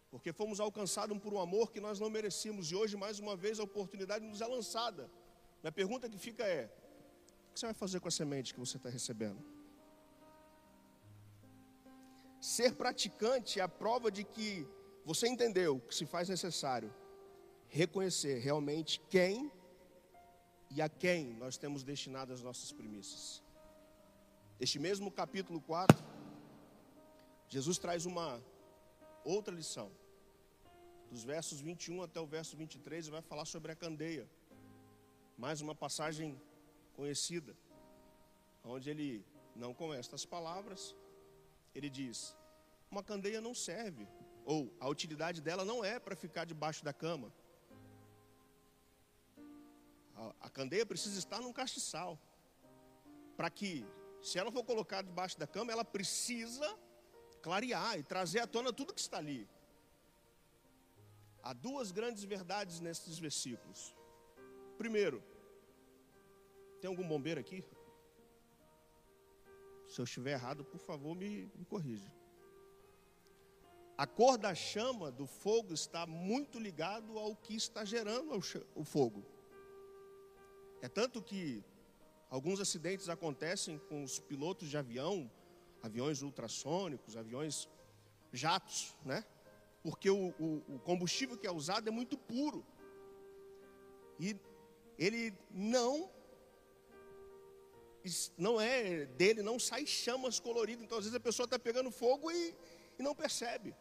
Porque 0.10 0.32
fomos 0.32 0.62
alcançados 0.62 1.18
por 1.24 1.34
um 1.34 1.42
amor 1.48 1.74
que 1.74 1.82
nós 1.86 2.00
não 2.00 2.10
merecíamos. 2.10 2.72
E 2.72 2.76
hoje, 2.76 2.96
mais 2.96 3.20
uma 3.20 3.36
vez, 3.36 3.60
a 3.60 3.64
oportunidade 3.64 4.24
nos 4.24 4.40
é 4.40 4.48
lançada. 4.48 5.12
Minha 5.62 5.74
pergunta 5.74 6.10
que 6.10 6.18
fica 6.18 6.46
é: 6.46 6.64
o 7.50 7.54
que 7.54 7.60
você 7.60 7.66
vai 7.66 7.74
fazer 7.74 8.00
com 8.00 8.08
a 8.08 8.12
semente 8.20 8.54
que 8.54 8.60
você 8.62 8.78
está 8.78 8.90
recebendo? 8.90 9.44
Ser 12.40 12.76
praticante 12.76 13.60
é 13.60 13.64
a 13.64 13.68
prova 13.84 14.10
de 14.10 14.24
que 14.24 14.66
você 15.04 15.28
entendeu 15.28 15.82
que 15.82 15.94
se 15.94 16.06
faz 16.06 16.30
necessário 16.30 16.94
reconhecer 17.68 18.40
realmente 18.40 19.02
quem 19.10 19.52
e 20.74 20.82
a 20.82 20.88
quem 20.88 21.34
nós 21.34 21.58
temos 21.58 21.84
destinado 21.84 22.32
as 22.32 22.42
nossas 22.42 22.72
primícias. 22.72 23.44
Este 24.60 24.80
mesmo 24.80 25.12
capítulo 25.12 25.60
4, 25.60 25.98
Jesus 27.50 27.78
traz 27.78 28.06
uma 28.06 28.42
outra 29.26 29.54
lição. 29.54 29.92
Dos 31.10 31.24
versos 31.24 31.60
21 31.60 32.04
até 32.04 32.22
o 32.22 32.26
verso 32.26 32.56
23, 32.56 33.10
vai 33.10 33.22
falar 33.22 33.44
sobre 33.44 33.74
a 33.74 33.76
candeia. 33.76 34.30
Mais 35.38 35.60
uma 35.60 35.76
passagem 35.76 36.40
conhecida, 36.94 37.54
onde 38.64 38.90
ele, 38.90 39.26
não 39.54 39.74
com 39.74 39.94
estas 39.94 40.26
palavras, 40.26 40.96
ele 41.76 41.90
diz: 41.90 42.34
uma 42.90 43.04
candeia 43.04 43.42
não 43.42 43.54
serve, 43.54 44.08
ou 44.46 44.74
a 44.80 44.88
utilidade 44.88 45.42
dela 45.42 45.66
não 45.66 45.84
é 45.84 46.00
para 46.00 46.16
ficar 46.16 46.46
debaixo 46.46 46.86
da 46.86 46.94
cama. 46.94 47.34
A, 50.40 50.50
candeia 50.50 50.86
precisa 50.86 51.18
estar 51.18 51.40
num 51.42 51.54
castiçal. 51.54 52.20
Para 53.36 53.50
que, 53.50 53.86
se 54.22 54.38
ela 54.38 54.52
for 54.52 54.64
colocada 54.64 55.08
debaixo 55.08 55.40
da 55.40 55.48
cama, 55.48 55.72
ela 55.72 55.84
precisa 55.84 56.78
clarear 57.42 57.98
e 57.98 58.04
trazer 58.04 58.40
à 58.40 58.48
tona 58.48 58.72
tudo 58.72 58.94
que 58.94 59.02
está 59.02 59.18
ali. 59.18 59.50
Há 61.42 61.54
duas 61.54 61.92
grandes 61.92 62.24
verdades 62.24 62.80
nesses 62.80 63.18
versículos. 63.18 63.96
Primeiro, 64.78 65.24
tem 66.80 66.88
algum 66.88 67.08
bombeiro 67.08 67.40
aqui? 67.40 67.64
Se 69.88 70.00
eu 70.00 70.06
estiver 70.06 70.34
errado, 70.34 70.64
por 70.64 70.80
favor, 70.80 71.16
me, 71.16 71.52
me 71.56 71.66
corrija. 71.66 72.12
A 73.98 74.08
cor 74.08 74.38
da 74.38 74.56
chama 74.56 75.12
do 75.12 75.26
fogo 75.28 75.74
está 75.74 76.06
muito 76.06 76.60
ligado 76.60 77.20
ao 77.20 77.36
que 77.36 77.56
está 77.56 77.84
gerando 77.84 78.40
o 78.76 78.84
fogo. 78.84 79.24
É 80.82 80.90
tanto 80.90 81.22
que 81.22 81.64
alguns 82.30 82.60
acidentes 82.60 83.08
acontecem 83.08 83.78
com 83.78 84.04
os 84.04 84.20
pilotos 84.20 84.70
de 84.70 84.78
avião, 84.78 85.30
aviões 85.82 86.22
ultrassônicos, 86.22 87.16
aviões 87.16 87.70
jatos, 88.34 88.96
né? 89.06 89.24
Porque 89.84 90.10
o, 90.10 90.30
o, 90.40 90.76
o 90.76 90.80
combustível 90.80 91.38
que 91.38 91.48
é 91.48 91.52
usado 91.52 91.88
é 91.88 91.92
muito 91.92 92.18
puro. 92.18 92.66
E 94.20 94.36
ele 94.98 95.34
não 95.52 96.10
não 98.36 98.60
é 98.60 99.06
dele, 99.06 99.44
não 99.44 99.60
sai 99.60 99.86
chamas 99.86 100.40
coloridas. 100.40 100.84
Então, 100.84 100.98
às 100.98 101.04
vezes, 101.04 101.16
a 101.16 101.20
pessoa 101.20 101.46
está 101.46 101.60
pegando 101.60 101.92
fogo 101.92 102.32
e, 102.32 102.56
e, 102.98 103.04
não 103.04 103.14
percebe. 103.14 103.76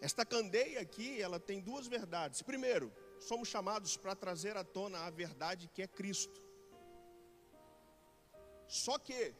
Esta 0.00 0.24
candeia 0.24 0.80
aqui, 0.80 1.20
ela 1.20 1.38
tem 1.38 1.60
duas 1.60 1.86
verdades. 1.86 2.40
Primeiro, 2.40 2.90
somos 3.18 3.48
chamados 3.48 3.96
para 3.96 4.14
trazer 4.14 4.56
à 4.56 4.64
tona 4.64 5.00
a 5.00 5.10
verdade 5.10 5.68
que 5.68 5.82
é 5.82 5.86
Cristo. 5.86 6.42
Só 8.68 8.98
que 8.98 9.34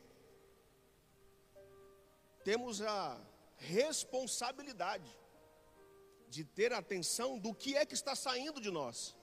temos 2.45 2.81
a 2.81 3.21
responsabilidade 3.57 5.11
de 6.29 6.45
ter 6.45 6.73
atenção 6.73 7.39
do 7.39 7.55
que 7.55 7.77
é 7.77 7.85
que 7.85 7.95
está 7.95 8.15
saindo 8.15 8.61
de 8.61 8.71
nós. 8.71 9.17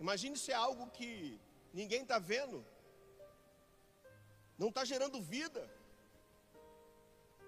Imagine 0.00 0.36
se 0.38 0.52
é 0.52 0.54
algo 0.54 0.90
que 0.90 1.40
ninguém 1.72 2.02
está 2.02 2.18
vendo, 2.18 2.64
não 4.56 4.68
está 4.68 4.84
gerando 4.84 5.20
vida. 5.20 5.68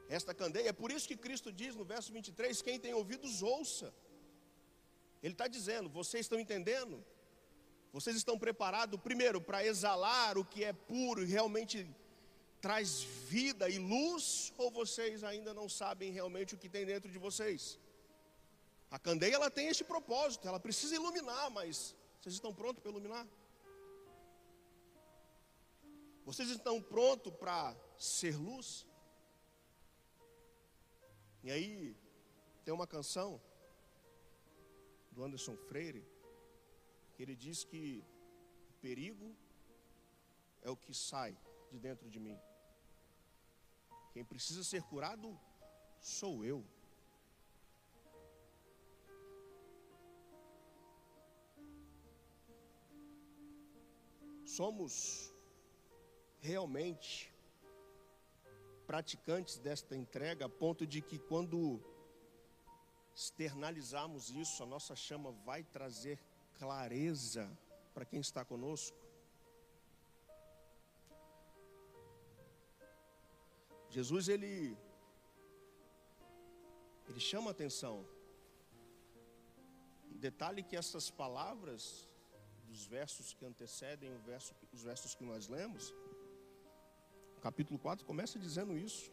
Esta 0.08 0.34
candeia, 0.34 0.70
é 0.70 0.72
por 0.72 0.90
isso 0.90 1.06
que 1.06 1.16
Cristo 1.16 1.52
diz 1.52 1.76
no 1.76 1.84
verso 1.84 2.12
23: 2.12 2.62
quem 2.62 2.80
tem 2.80 2.92
ouvidos, 2.94 3.42
ouça. 3.42 3.94
Ele 5.22 5.34
está 5.34 5.46
dizendo: 5.46 5.88
vocês 5.88 6.26
estão 6.26 6.38
entendendo? 6.38 7.04
Vocês 7.92 8.16
estão 8.16 8.38
preparados, 8.38 9.00
primeiro, 9.00 9.40
para 9.40 9.64
exalar 9.64 10.38
o 10.38 10.44
que 10.44 10.62
é 10.64 10.72
puro 10.72 11.22
e 11.22 11.26
realmente 11.26 11.88
traz 12.60 13.02
vida 13.02 13.68
e 13.68 13.78
luz, 13.78 14.52
ou 14.56 14.70
vocês 14.70 15.24
ainda 15.24 15.52
não 15.52 15.68
sabem 15.68 16.12
realmente 16.12 16.54
o 16.54 16.58
que 16.58 16.68
tem 16.68 16.86
dentro 16.86 17.10
de 17.10 17.18
vocês? 17.18 17.78
A 18.90 18.98
candeia 18.98 19.34
ela 19.34 19.50
tem 19.50 19.68
este 19.68 19.82
propósito, 19.82 20.46
ela 20.46 20.60
precisa 20.60 20.94
iluminar, 20.94 21.50
mas 21.50 21.94
vocês 22.20 22.34
estão 22.34 22.54
prontos 22.54 22.82
para 22.82 22.90
iluminar? 22.90 23.26
Vocês 26.24 26.50
estão 26.50 26.80
prontos 26.80 27.32
para 27.34 27.74
ser 27.98 28.36
luz? 28.36 28.86
E 31.42 31.50
aí, 31.50 31.96
tem 32.64 32.74
uma 32.74 32.86
canção 32.86 33.40
do 35.20 35.24
Anderson 35.26 35.54
Freire, 35.68 36.02
que 37.14 37.22
ele 37.22 37.36
diz 37.36 37.62
que 37.62 38.02
o 38.70 38.72
perigo 38.80 39.36
é 40.62 40.70
o 40.70 40.76
que 40.76 40.94
sai 40.94 41.36
de 41.70 41.78
dentro 41.78 42.08
de 42.08 42.18
mim. 42.18 42.38
Quem 44.14 44.24
precisa 44.24 44.64
ser 44.64 44.82
curado 44.84 45.38
sou 46.00 46.42
eu. 46.42 46.64
somos 54.46 55.32
realmente 56.40 57.32
praticantes 58.84 59.58
desta 59.58 59.94
entrega, 59.96 60.46
a 60.46 60.48
ponto 60.48 60.84
de 60.84 61.00
que 61.00 61.18
quando 61.18 61.80
externalizarmos 63.20 64.30
isso, 64.30 64.62
a 64.62 64.66
nossa 64.74 64.94
chama 64.96 65.30
vai 65.48 65.62
trazer 65.62 66.18
clareza 66.58 67.44
para 67.92 68.06
quem 68.10 68.20
está 68.20 68.42
conosco. 68.52 68.96
Jesus 73.96 74.28
ele 74.34 74.54
ele 77.08 77.20
chama 77.20 77.50
atenção. 77.50 78.06
Detalhe 80.26 80.62
que 80.62 80.76
essas 80.76 81.10
palavras 81.10 82.08
dos 82.68 82.86
versos 82.86 83.34
que 83.34 83.44
antecedem 83.44 84.16
verso, 84.18 84.54
os 84.72 84.82
versos 84.90 85.14
que 85.14 85.24
nós 85.24 85.48
lemos, 85.48 85.92
o 87.36 87.40
capítulo 87.40 87.78
4 87.78 88.06
começa 88.06 88.38
dizendo 88.38 88.78
isso. 88.78 89.10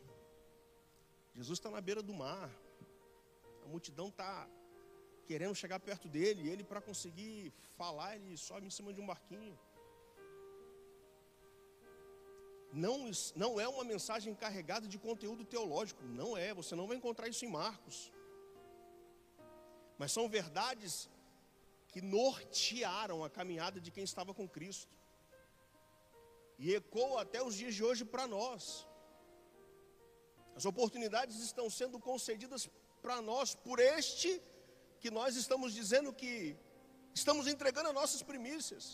Jesus 1.34 1.58
está 1.60 1.70
na 1.70 1.82
beira 1.82 2.04
do 2.04 2.14
mar, 2.14 2.50
a 3.68 3.70
multidão 3.76 4.08
está 4.08 4.32
querendo 5.30 5.54
chegar 5.62 5.80
perto 5.90 6.08
dele, 6.16 6.42
e 6.44 6.50
ele, 6.52 6.64
para 6.72 6.82
conseguir 6.90 7.54
falar, 7.80 8.16
ele 8.16 8.38
sobe 8.38 8.66
em 8.68 8.76
cima 8.78 8.94
de 8.94 9.02
um 9.02 9.10
barquinho. 9.12 9.56
Não, 12.72 12.98
não 13.44 13.52
é 13.60 13.68
uma 13.68 13.84
mensagem 13.94 14.34
carregada 14.44 14.88
de 14.94 14.98
conteúdo 15.08 15.44
teológico, 15.54 16.02
não 16.22 16.30
é, 16.46 16.54
você 16.54 16.76
não 16.80 16.88
vai 16.90 16.96
encontrar 16.98 17.28
isso 17.28 17.44
em 17.46 17.52
Marcos. 17.62 17.98
Mas 20.00 20.14
são 20.16 20.30
verdades 20.30 21.10
que 21.92 22.02
nortearam 22.02 23.24
a 23.24 23.30
caminhada 23.30 23.80
de 23.86 23.92
quem 23.96 24.06
estava 24.12 24.34
com 24.34 24.48
Cristo. 24.58 24.96
E 26.58 26.74
ecoa 26.74 27.22
até 27.22 27.40
os 27.48 27.56
dias 27.62 27.76
de 27.76 27.84
hoje 27.84 28.06
para 28.14 28.26
nós. 28.28 28.88
As 30.56 30.66
oportunidades 30.66 31.38
estão 31.50 31.70
sendo 31.70 32.00
concedidas 32.00 32.70
para 33.08 33.22
nós 33.22 33.56
por 33.66 33.80
este 33.80 34.30
que 35.02 35.10
nós 35.18 35.38
estamos 35.42 35.70
dizendo 35.80 36.10
que 36.22 36.32
estamos 37.20 37.48
entregando 37.52 37.88
as 37.92 37.96
nossas 38.00 38.22
primícias. 38.22 38.86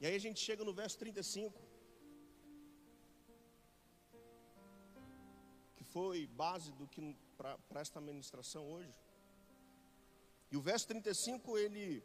E 0.00 0.06
aí 0.06 0.14
a 0.20 0.22
gente 0.24 0.40
chega 0.46 0.64
no 0.68 0.74
verso 0.80 0.98
35. 0.98 1.62
Que 5.76 5.84
foi 5.94 6.26
base 6.42 6.72
do 6.80 6.88
que 6.88 7.00
para 7.38 7.80
esta 7.86 8.00
ministração 8.00 8.64
hoje. 8.74 8.92
E 10.50 10.56
o 10.56 10.60
verso 10.70 10.88
35, 10.88 11.56
ele, 11.64 12.02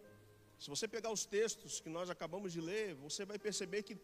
se 0.60 0.69
você 0.69 0.88
pegar 0.88 1.12
os 1.17 1.26
textos 1.26 1.82
que 1.82 1.89
nós 1.97 2.12
acabamos 2.15 2.54
de 2.54 2.62
ler, 2.62 2.93
você 2.93 3.26
vai 3.26 3.39
perceber 3.39 3.82
que 3.82 3.95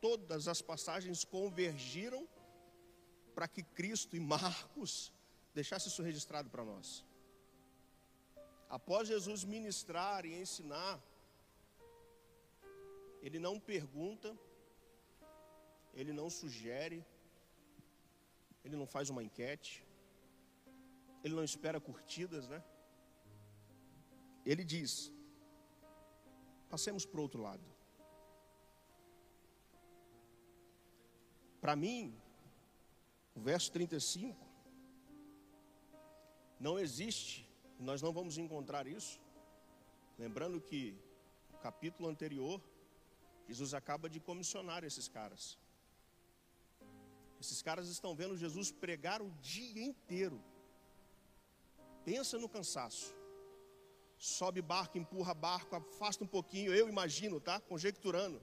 todas 0.00 0.48
as 0.48 0.60
passagens 0.60 1.24
convergiram 1.36 2.22
para 3.34 3.48
que 3.48 3.62
Cristo 3.62 4.16
e 4.16 4.20
Marcos 4.20 5.12
deixasse 5.54 5.88
isso 5.88 6.02
registrado 6.02 6.48
para 6.50 6.64
nós. 6.64 7.04
Após 8.68 9.08
Jesus 9.08 9.42
ministrar 9.44 10.24
e 10.24 10.34
ensinar, 10.40 11.02
ele 13.20 13.38
não 13.38 13.58
pergunta, 13.58 14.36
ele 15.92 16.12
não 16.12 16.30
sugere, 16.30 17.04
ele 18.64 18.76
não 18.76 18.86
faz 18.86 19.10
uma 19.10 19.22
enquete, 19.22 19.84
ele 21.24 21.34
não 21.34 21.44
espera 21.44 21.80
curtidas, 21.80 22.48
né? 22.48 22.62
Ele 24.44 24.64
diz: 24.64 25.12
passemos 26.68 27.04
para 27.04 27.18
o 27.18 27.22
outro 27.22 27.42
lado. 27.42 27.64
Para 31.60 31.76
mim, 31.76 32.19
o 33.40 33.42
verso 33.42 33.72
35, 33.72 34.46
não 36.66 36.78
existe, 36.78 37.48
nós 37.78 38.02
não 38.02 38.12
vamos 38.12 38.36
encontrar 38.36 38.86
isso. 38.86 39.18
Lembrando 40.18 40.60
que 40.60 40.82
no 41.52 41.58
capítulo 41.58 42.08
anterior, 42.08 42.60
Jesus 43.48 43.72
acaba 43.72 44.10
de 44.10 44.20
comissionar 44.20 44.84
esses 44.84 45.08
caras. 45.08 45.58
Esses 47.40 47.62
caras 47.62 47.88
estão 47.88 48.14
vendo 48.14 48.36
Jesus 48.36 48.70
pregar 48.70 49.22
o 49.22 49.30
dia 49.40 49.82
inteiro. 49.82 50.38
Pensa 52.04 52.38
no 52.38 52.48
cansaço 52.48 53.18
sobe 54.20 54.60
barco, 54.60 54.98
empurra 54.98 55.32
barco, 55.32 55.74
afasta 55.74 56.22
um 56.22 56.26
pouquinho, 56.26 56.74
eu 56.74 56.86
imagino, 56.90 57.40
tá? 57.40 57.58
Conjecturando. 57.58 58.38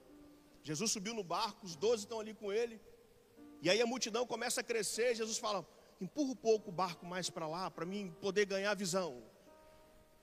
Jesus 0.63 0.91
subiu 0.91 1.13
no 1.13 1.23
barco, 1.23 1.67
os 1.67 1.75
doze 1.75 2.03
estão 2.03 2.19
ali 2.19 2.33
com 2.33 2.51
ele. 2.51 2.81
E 3.61 3.69
aí 3.69 3.81
a 3.81 3.85
multidão 3.85 4.25
começa 4.25 4.61
a 4.61 4.63
crescer. 4.63 5.15
Jesus 5.15 5.37
fala: 5.37 5.67
empurra 5.99 6.31
um 6.31 6.35
pouco 6.35 6.69
o 6.69 6.73
barco 6.73 7.05
mais 7.05 7.29
para 7.29 7.47
lá, 7.47 7.69
para 7.71 7.85
mim 7.85 8.11
poder 8.21 8.45
ganhar 8.45 8.73
visão. 8.75 9.23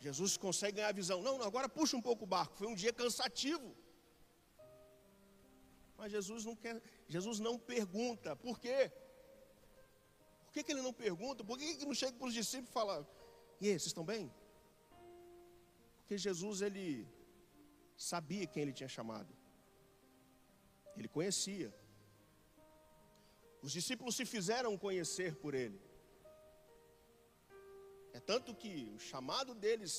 Jesus 0.01 0.37
consegue 0.37 0.77
ganhar 0.77 0.93
visão. 0.93 1.23
Não, 1.23 1.39
não, 1.39 1.47
agora 1.47 1.69
puxa 1.69 1.97
um 1.97 2.03
pouco 2.03 2.25
o 2.25 2.27
barco. 2.27 2.57
Foi 2.57 2.67
um 2.67 2.75
dia 2.75 2.93
cansativo. 2.93 3.75
Mas 5.97 6.13
Jesus 6.13 6.45
não 6.45 6.55
quer, 6.55 6.81
Jesus 7.09 7.39
não 7.41 7.59
pergunta. 7.59 8.37
Por 8.37 8.59
quê? 8.59 8.93
Por 10.45 10.53
que, 10.53 10.63
que 10.63 10.73
ele 10.73 10.83
não 10.83 10.93
pergunta? 10.93 11.43
Por 11.43 11.59
que, 11.59 11.77
que 11.77 11.85
não 11.85 11.95
chega 11.95 12.13
para 12.13 12.29
os 12.29 12.35
discípulos 12.35 12.71
e 12.71 12.73
fala, 12.73 13.09
e 13.61 13.69
aí, 13.69 13.73
vocês 13.73 13.87
estão 13.87 14.05
bem? 14.05 14.33
Porque 15.99 16.19
Jesus, 16.19 16.61
ele 16.61 17.09
sabia 17.97 18.47
quem 18.47 18.63
ele 18.63 18.73
tinha 18.73 18.89
chamado. 18.89 19.33
Ele 20.97 21.09
conhecia. 21.09 21.75
Os 23.67 23.73
discípulos 23.79 24.15
se 24.19 24.25
fizeram 24.35 24.77
conhecer 24.77 25.31
por 25.43 25.53
ele. 25.55 25.79
É 28.13 28.21
tanto 28.31 28.55
que 28.63 28.73
o 28.97 28.99
chamado 29.11 29.53
deles, 29.63 29.95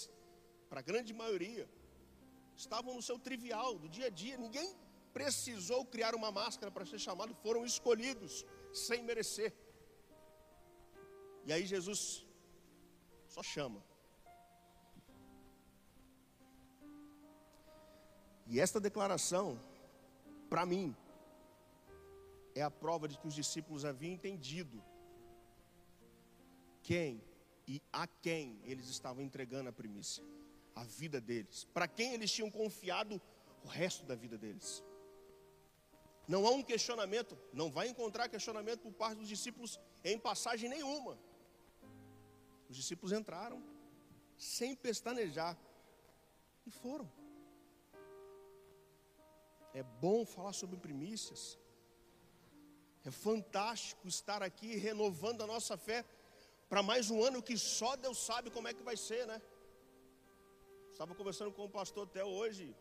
para 0.70 0.82
a 0.82 0.88
grande 0.90 1.12
maioria, 1.22 1.66
estavam 2.64 2.94
no 2.94 3.02
seu 3.08 3.18
trivial, 3.28 3.72
do 3.84 3.90
dia 3.90 4.06
a 4.06 4.14
dia. 4.22 4.38
Ninguém 4.38 4.70
precisou 5.18 5.80
criar 5.94 6.14
uma 6.14 6.32
máscara 6.32 6.72
para 6.76 6.86
ser 6.92 7.00
chamado, 7.00 7.34
foram 7.46 7.66
escolhidos 7.66 8.46
sem 8.72 9.02
merecer. 9.10 9.52
E 11.48 11.52
aí 11.52 11.66
Jesus 11.66 12.02
só 13.36 13.42
chama. 13.42 13.82
E 18.46 18.60
esta 18.60 18.80
declaração, 18.80 19.60
para 20.52 20.68
mim, 20.68 20.96
é 22.56 22.62
a 22.62 22.72
prova 22.72 23.08
de 23.08 23.18
que 23.20 23.28
os 23.28 23.36
discípulos 23.36 23.84
haviam 23.84 24.14
entendido 24.14 24.82
quem 26.82 27.22
e 27.68 27.82
a 27.92 28.08
quem 28.08 28.60
eles 28.64 28.88
estavam 28.88 29.22
entregando 29.22 29.70
a 29.70 29.74
primícia, 29.74 30.24
a 30.74 30.84
vida 30.84 31.20
deles, 31.20 31.66
para 31.74 31.88
quem 31.88 32.14
eles 32.14 32.32
tinham 32.32 32.50
confiado 32.50 33.22
o 33.64 33.68
resto 33.68 34.06
da 34.06 34.16
vida 34.16 34.38
deles. 34.38 34.84
Não 36.28 36.46
há 36.48 36.52
um 36.52 36.64
questionamento, 36.64 37.38
não 37.52 37.70
vai 37.70 37.88
encontrar 37.88 38.30
questionamento 38.30 38.82
por 38.82 38.94
parte 38.94 39.20
dos 39.20 39.28
discípulos 39.28 39.80
em 40.04 40.18
passagem 40.18 40.70
nenhuma. 40.70 41.20
Os 42.70 42.76
discípulos 42.76 43.12
entraram 43.12 43.62
sem 44.38 44.76
pestanejar 44.76 45.58
e 46.66 46.72
foram. 46.72 47.12
É 49.74 49.84
bom 49.84 50.26
falar 50.26 50.54
sobre 50.54 50.78
primícias. 50.78 51.60
É 53.10 53.12
fantástico 53.12 54.08
estar 54.08 54.42
aqui 54.42 54.76
renovando 54.76 55.42
a 55.44 55.48
nossa 55.48 55.78
fé 55.78 56.04
para 56.68 56.82
mais 56.82 57.12
um 57.12 57.24
ano 57.24 57.44
que 57.48 57.56
só 57.56 57.96
Deus 57.96 58.18
sabe 58.18 58.50
como 58.50 58.68
é 58.68 58.74
que 58.74 58.82
vai 58.90 58.98
ser, 58.98 59.28
né? 59.28 59.40
Estava 60.92 61.14
conversando 61.14 61.52
com 61.52 61.66
o 61.66 61.70
pastor 61.70 62.08
até 62.08 62.24
hoje. 62.26 62.76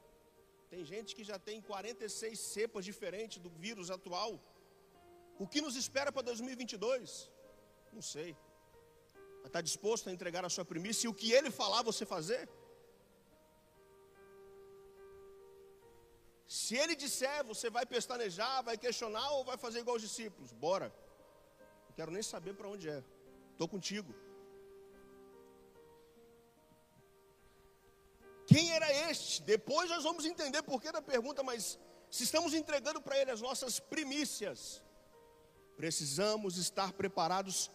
Tem 0.70 0.82
gente 0.82 1.14
que 1.14 1.22
já 1.22 1.38
tem 1.38 1.60
46 1.60 2.38
cepas 2.38 2.84
diferentes 2.86 3.38
do 3.38 3.50
vírus 3.50 3.90
atual. 3.90 4.40
O 5.38 5.46
que 5.46 5.60
nos 5.60 5.76
espera 5.76 6.10
para 6.10 6.22
2022? 6.22 7.30
Não 7.92 8.00
sei. 8.00 8.34
Está 9.44 9.60
disposto 9.60 10.08
a 10.08 10.12
entregar 10.12 10.42
a 10.44 10.48
sua 10.48 10.64
primícia 10.64 11.06
e 11.06 11.10
o 11.10 11.14
que 11.14 11.32
ele 11.32 11.50
falar 11.50 11.82
você 11.82 12.06
fazer? 12.06 12.48
Se 16.54 16.76
ele 16.82 16.94
disser, 16.94 17.38
você 17.44 17.68
vai 17.76 17.84
pestanejar, 17.84 18.62
vai 18.62 18.76
questionar 18.84 19.28
ou 19.32 19.42
vai 19.48 19.56
fazer 19.56 19.80
igual 19.80 19.96
os 19.96 20.02
discípulos? 20.02 20.52
Bora. 20.52 20.88
Não 21.86 21.94
quero 21.96 22.12
nem 22.12 22.22
saber 22.22 22.54
para 22.54 22.68
onde 22.68 22.88
é. 22.88 23.02
Estou 23.52 23.66
contigo. 23.66 24.14
Quem 28.46 28.70
era 28.70 28.88
este? 29.10 29.42
Depois 29.42 29.90
nós 29.90 30.04
vamos 30.04 30.24
entender 30.24 30.62
por 30.62 30.80
que 30.80 30.92
da 30.92 31.02
pergunta, 31.02 31.42
mas 31.42 31.76
se 32.08 32.22
estamos 32.22 32.54
entregando 32.54 33.02
para 33.02 33.18
ele 33.18 33.32
as 33.32 33.40
nossas 33.40 33.80
primícias, 33.80 34.80
precisamos 35.76 36.56
estar 36.56 36.92
preparados 36.92 37.68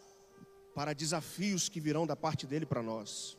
para 0.74 0.94
desafios 0.94 1.68
que 1.68 1.82
virão 1.82 2.08
da 2.08 2.16
parte 2.16 2.48
dele 2.48 2.66
para 2.66 2.82
nós. 2.82 3.38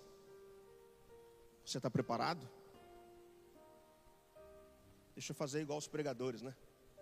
Você 1.65 1.79
está 1.79 1.91
preparado? 1.91 2.60
Deixa 5.21 5.33
eu 5.33 5.37
fazer 5.37 5.61
igual 5.61 5.79
os 5.79 5.87
pregadores, 5.87 6.41
né? 6.41 6.57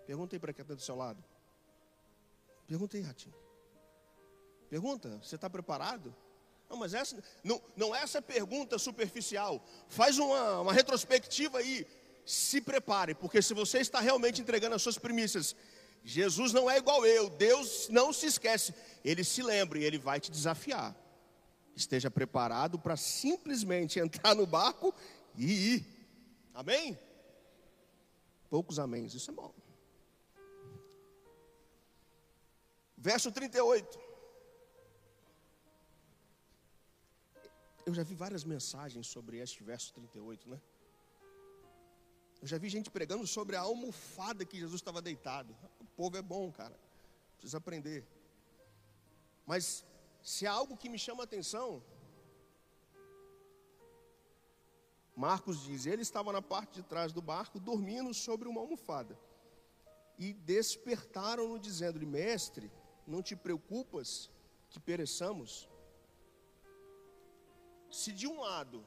Pergunta 0.05 0.35
aí 0.35 0.39
para 0.41 0.51
quem 0.51 0.61
está 0.61 0.73
do 0.73 0.81
seu 0.81 0.93
lado. 0.93 1.23
Pergunta 2.67 2.97
aí, 2.97 3.01
Ratinho. 3.01 3.33
Pergunta, 4.69 5.21
você 5.23 5.35
está 5.35 5.49
preparado? 5.49 6.13
Não, 6.69 6.75
mas 6.75 6.93
essa 6.93 7.17
não, 7.41 7.63
não 7.77 7.95
é 7.95 8.01
essa 8.01 8.21
pergunta 8.21 8.77
superficial. 8.77 9.65
Faz 9.87 10.19
uma, 10.19 10.59
uma 10.59 10.73
retrospectiva 10.73 11.59
aí. 11.59 11.87
Se 12.25 12.59
prepare, 12.59 13.15
porque 13.15 13.41
se 13.41 13.53
você 13.53 13.79
está 13.79 14.01
realmente 14.01 14.41
entregando 14.41 14.75
as 14.75 14.81
suas 14.81 14.97
primícias, 14.97 15.55
Jesus 16.03 16.51
não 16.51 16.69
é 16.69 16.77
igual 16.77 17.05
eu, 17.05 17.29
Deus 17.29 17.87
não 17.87 18.11
se 18.11 18.25
esquece, 18.25 18.75
Ele 19.01 19.23
se 19.23 19.41
lembra 19.41 19.79
e 19.79 19.85
Ele 19.85 19.97
vai 19.97 20.19
te 20.19 20.29
desafiar. 20.29 20.93
Esteja 21.73 22.11
preparado 22.11 22.77
para 22.77 22.97
simplesmente 22.97 23.97
entrar 23.97 24.35
no 24.35 24.45
barco 24.45 24.93
e 25.37 25.75
ir. 25.75 25.85
Amém? 26.53 26.99
Poucos 28.49 28.79
améns, 28.79 29.13
isso 29.13 29.29
é 29.31 29.33
bom. 29.33 29.53
Verso 32.97 33.31
38. 33.31 33.99
Eu 37.85 37.93
já 37.93 38.03
vi 38.03 38.15
várias 38.15 38.43
mensagens 38.43 39.07
sobre 39.07 39.37
este 39.37 39.63
verso 39.63 39.93
38, 39.93 40.49
né? 40.49 40.59
Eu 42.41 42.47
já 42.47 42.57
vi 42.57 42.69
gente 42.69 42.89
pregando 42.89 43.25
sobre 43.27 43.55
a 43.55 43.61
almofada 43.61 44.45
que 44.45 44.57
Jesus 44.57 44.79
estava 44.81 45.01
deitado. 45.01 45.55
O 45.79 45.85
povo 45.85 46.17
é 46.17 46.21
bom, 46.21 46.51
cara. 46.51 46.77
Precisa 47.37 47.57
aprender. 47.57 48.05
Mas 49.45 49.85
se 50.21 50.45
há 50.47 50.51
algo 50.51 50.77
que 50.77 50.89
me 50.89 50.99
chama 50.99 51.23
a 51.23 51.25
atenção, 51.25 51.83
Marcos 55.19 55.63
diz: 55.63 55.85
ele 55.85 56.01
estava 56.01 56.31
na 56.31 56.41
parte 56.41 56.75
de 56.75 56.83
trás 56.83 57.11
do 57.11 57.21
barco, 57.21 57.59
dormindo 57.59 58.13
sobre 58.13 58.47
uma 58.47 58.61
almofada. 58.61 59.19
E 60.17 60.31
despertaram-no, 60.31 61.59
dizendo-lhe: 61.59 62.05
Mestre, 62.05 62.71
não 63.05 63.21
te 63.21 63.35
preocupas 63.35 64.31
que 64.69 64.79
pereçamos? 64.79 65.67
Se 67.91 68.13
de 68.13 68.27
um 68.27 68.39
lado 68.39 68.85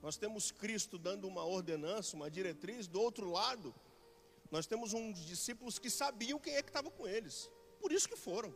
nós 0.00 0.16
temos 0.16 0.52
Cristo 0.52 0.96
dando 0.96 1.26
uma 1.26 1.44
ordenança, 1.44 2.14
uma 2.14 2.30
diretriz, 2.30 2.86
do 2.86 3.00
outro 3.00 3.28
lado, 3.28 3.74
nós 4.52 4.68
temos 4.68 4.92
uns 4.92 5.18
discípulos 5.26 5.80
que 5.80 5.90
sabiam 5.90 6.38
quem 6.38 6.54
é 6.54 6.62
que 6.62 6.70
estava 6.70 6.88
com 6.88 7.04
eles, 7.04 7.50
por 7.80 7.90
isso 7.90 8.08
que 8.08 8.14
foram. 8.14 8.54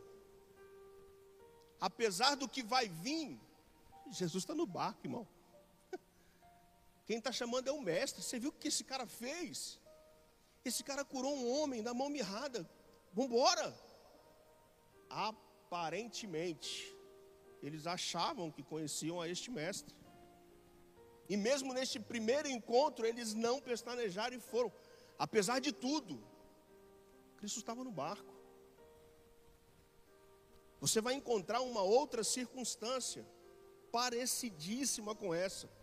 Apesar 1.81 2.35
do 2.35 2.47
que 2.47 2.63
vai 2.63 2.87
vir, 2.87 3.37
Jesus 4.09 4.43
está 4.43 4.55
no 4.55 4.65
barco, 4.65 5.05
irmão. 5.05 5.27
Quem 7.09 7.17
está 7.17 7.31
chamando 7.31 7.67
é 7.67 7.71
o 7.71 7.81
mestre. 7.81 8.21
Você 8.21 8.37
viu 8.37 8.51
o 8.51 8.53
que 8.53 8.67
esse 8.67 8.83
cara 8.83 9.07
fez? 9.07 9.79
Esse 10.63 10.83
cara 10.83 11.03
curou 11.03 11.35
um 11.35 11.45
homem 11.55 11.81
da 11.81 11.91
mão 11.91 12.07
mirrada. 12.07 12.69
Vamos 13.11 13.31
embora. 13.31 13.75
Aparentemente, 15.09 16.95
eles 17.63 17.87
achavam 17.87 18.51
que 18.51 18.61
conheciam 18.61 19.19
a 19.19 19.27
este 19.27 19.49
mestre. 19.49 19.95
E 21.27 21.35
mesmo 21.35 21.73
neste 21.73 21.99
primeiro 21.99 22.47
encontro, 22.47 23.07
eles 23.07 23.33
não 23.33 23.59
pestanejaram 23.59 24.37
e 24.37 24.39
foram. 24.39 24.71
Apesar 25.17 25.57
de 25.57 25.71
tudo, 25.71 26.23
Cristo 27.37 27.57
estava 27.57 27.83
no 27.83 27.91
barco. 27.91 28.35
Você 30.79 31.01
vai 31.01 31.15
encontrar 31.15 31.61
uma 31.61 31.81
outra 31.81 32.23
circunstância 32.23 33.25
parecidíssima 33.91 35.15
com 35.15 35.33
essa. 35.33 35.78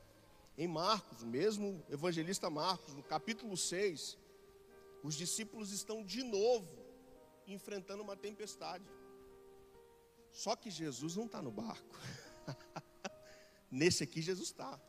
Em 0.58 0.66
Marcos, 0.66 1.22
mesmo 1.22 1.84
evangelista 1.90 2.48
Marcos, 2.48 2.94
no 2.94 3.02
capítulo 3.02 3.56
6, 3.56 4.16
os 5.02 5.14
discípulos 5.14 5.70
estão 5.70 6.02
de 6.02 6.22
novo 6.22 6.74
enfrentando 7.46 8.02
uma 8.02 8.16
tempestade. 8.16 8.84
Só 10.32 10.56
que 10.56 10.70
Jesus 10.70 11.16
não 11.16 11.26
está 11.26 11.42
no 11.42 11.50
barco. 11.50 11.98
Nesse 13.70 14.02
aqui, 14.04 14.22
Jesus 14.22 14.48
está. 14.48 14.80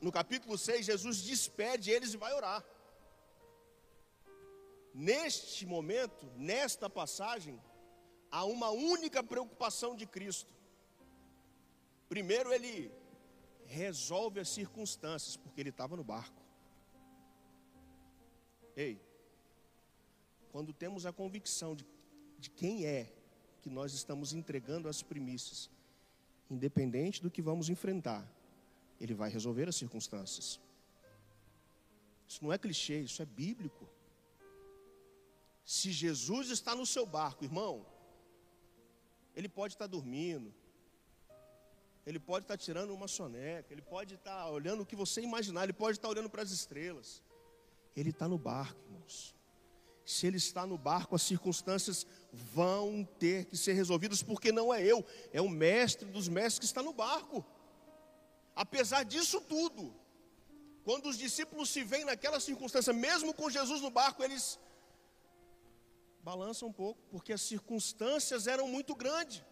No 0.00 0.10
capítulo 0.10 0.56
6, 0.56 0.86
Jesus 0.86 1.22
despede 1.22 1.90
eles 1.90 2.14
e 2.14 2.16
vai 2.16 2.32
orar. 2.32 2.64
Neste 4.94 5.66
momento, 5.66 6.24
nesta 6.36 6.88
passagem, 6.88 7.62
há 8.30 8.44
uma 8.46 8.70
única 8.70 9.22
preocupação 9.22 9.94
de 9.94 10.06
Cristo. 10.06 10.54
Primeiro, 12.08 12.50
ele 12.50 12.90
resolve 13.68 14.40
as 14.40 14.48
circunstâncias, 14.48 15.36
porque 15.36 15.60
ele 15.60 15.70
estava 15.70 15.96
no 15.96 16.04
barco. 16.04 16.42
Ei, 18.76 19.00
quando 20.50 20.72
temos 20.72 21.06
a 21.06 21.12
convicção 21.12 21.74
de, 21.74 21.86
de 22.38 22.50
quem 22.50 22.86
é 22.86 23.12
que 23.62 23.70
nós 23.70 23.92
estamos 23.92 24.32
entregando 24.32 24.88
as 24.88 25.02
primícias, 25.02 25.70
independente 26.50 27.22
do 27.22 27.30
que 27.30 27.42
vamos 27.42 27.68
enfrentar, 27.68 28.26
Ele 29.00 29.14
vai 29.14 29.28
resolver 29.30 29.68
as 29.68 29.76
circunstâncias. 29.76 30.60
Isso 32.28 32.42
não 32.42 32.52
é 32.52 32.58
clichê, 32.58 33.00
isso 33.00 33.22
é 33.22 33.26
bíblico. 33.26 33.88
Se 35.64 35.90
Jesus 35.90 36.50
está 36.50 36.74
no 36.74 36.86
seu 36.86 37.04
barco, 37.04 37.44
irmão, 37.44 37.84
ele 39.34 39.48
pode 39.48 39.74
estar 39.74 39.86
dormindo, 39.86 40.54
ele 42.06 42.20
pode 42.20 42.44
estar 42.44 42.56
tirando 42.56 42.94
uma 42.94 43.08
soneca, 43.08 43.72
ele 43.72 43.82
pode 43.82 44.14
estar 44.14 44.48
olhando 44.48 44.82
o 44.82 44.86
que 44.86 44.94
você 44.94 45.20
imaginar, 45.20 45.64
ele 45.64 45.72
pode 45.72 45.98
estar 45.98 46.08
olhando 46.08 46.30
para 46.30 46.42
as 46.42 46.52
estrelas. 46.52 47.20
Ele 47.96 48.10
está 48.10 48.28
no 48.28 48.38
barco, 48.38 48.80
irmãos. 48.84 49.34
Se 50.04 50.24
ele 50.24 50.36
está 50.36 50.64
no 50.64 50.78
barco, 50.78 51.16
as 51.16 51.22
circunstâncias 51.22 52.06
vão 52.32 53.04
ter 53.18 53.46
que 53.46 53.56
ser 53.56 53.72
resolvidas, 53.72 54.22
porque 54.22 54.52
não 54.52 54.72
é 54.72 54.80
eu, 54.84 55.04
é 55.32 55.40
o 55.40 55.48
mestre 55.48 56.08
dos 56.08 56.28
mestres 56.28 56.60
que 56.60 56.64
está 56.66 56.80
no 56.80 56.92
barco. 56.92 57.44
Apesar 58.54 59.02
disso 59.02 59.40
tudo, 59.40 59.92
quando 60.84 61.08
os 61.08 61.18
discípulos 61.18 61.70
se 61.70 61.82
veem 61.82 62.04
naquela 62.04 62.38
circunstância, 62.38 62.92
mesmo 62.92 63.34
com 63.34 63.50
Jesus 63.50 63.80
no 63.80 63.90
barco, 63.90 64.22
eles 64.22 64.60
balançam 66.22 66.68
um 66.68 66.72
pouco, 66.72 67.00
porque 67.10 67.32
as 67.32 67.40
circunstâncias 67.40 68.46
eram 68.46 68.68
muito 68.68 68.94
grandes. 68.94 69.42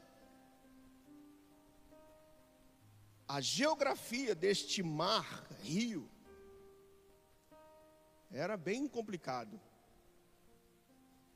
A 3.26 3.40
geografia 3.40 4.34
deste 4.34 4.82
mar, 4.82 5.46
rio, 5.62 6.08
era 8.30 8.56
bem 8.56 8.86
complicado. 8.86 9.58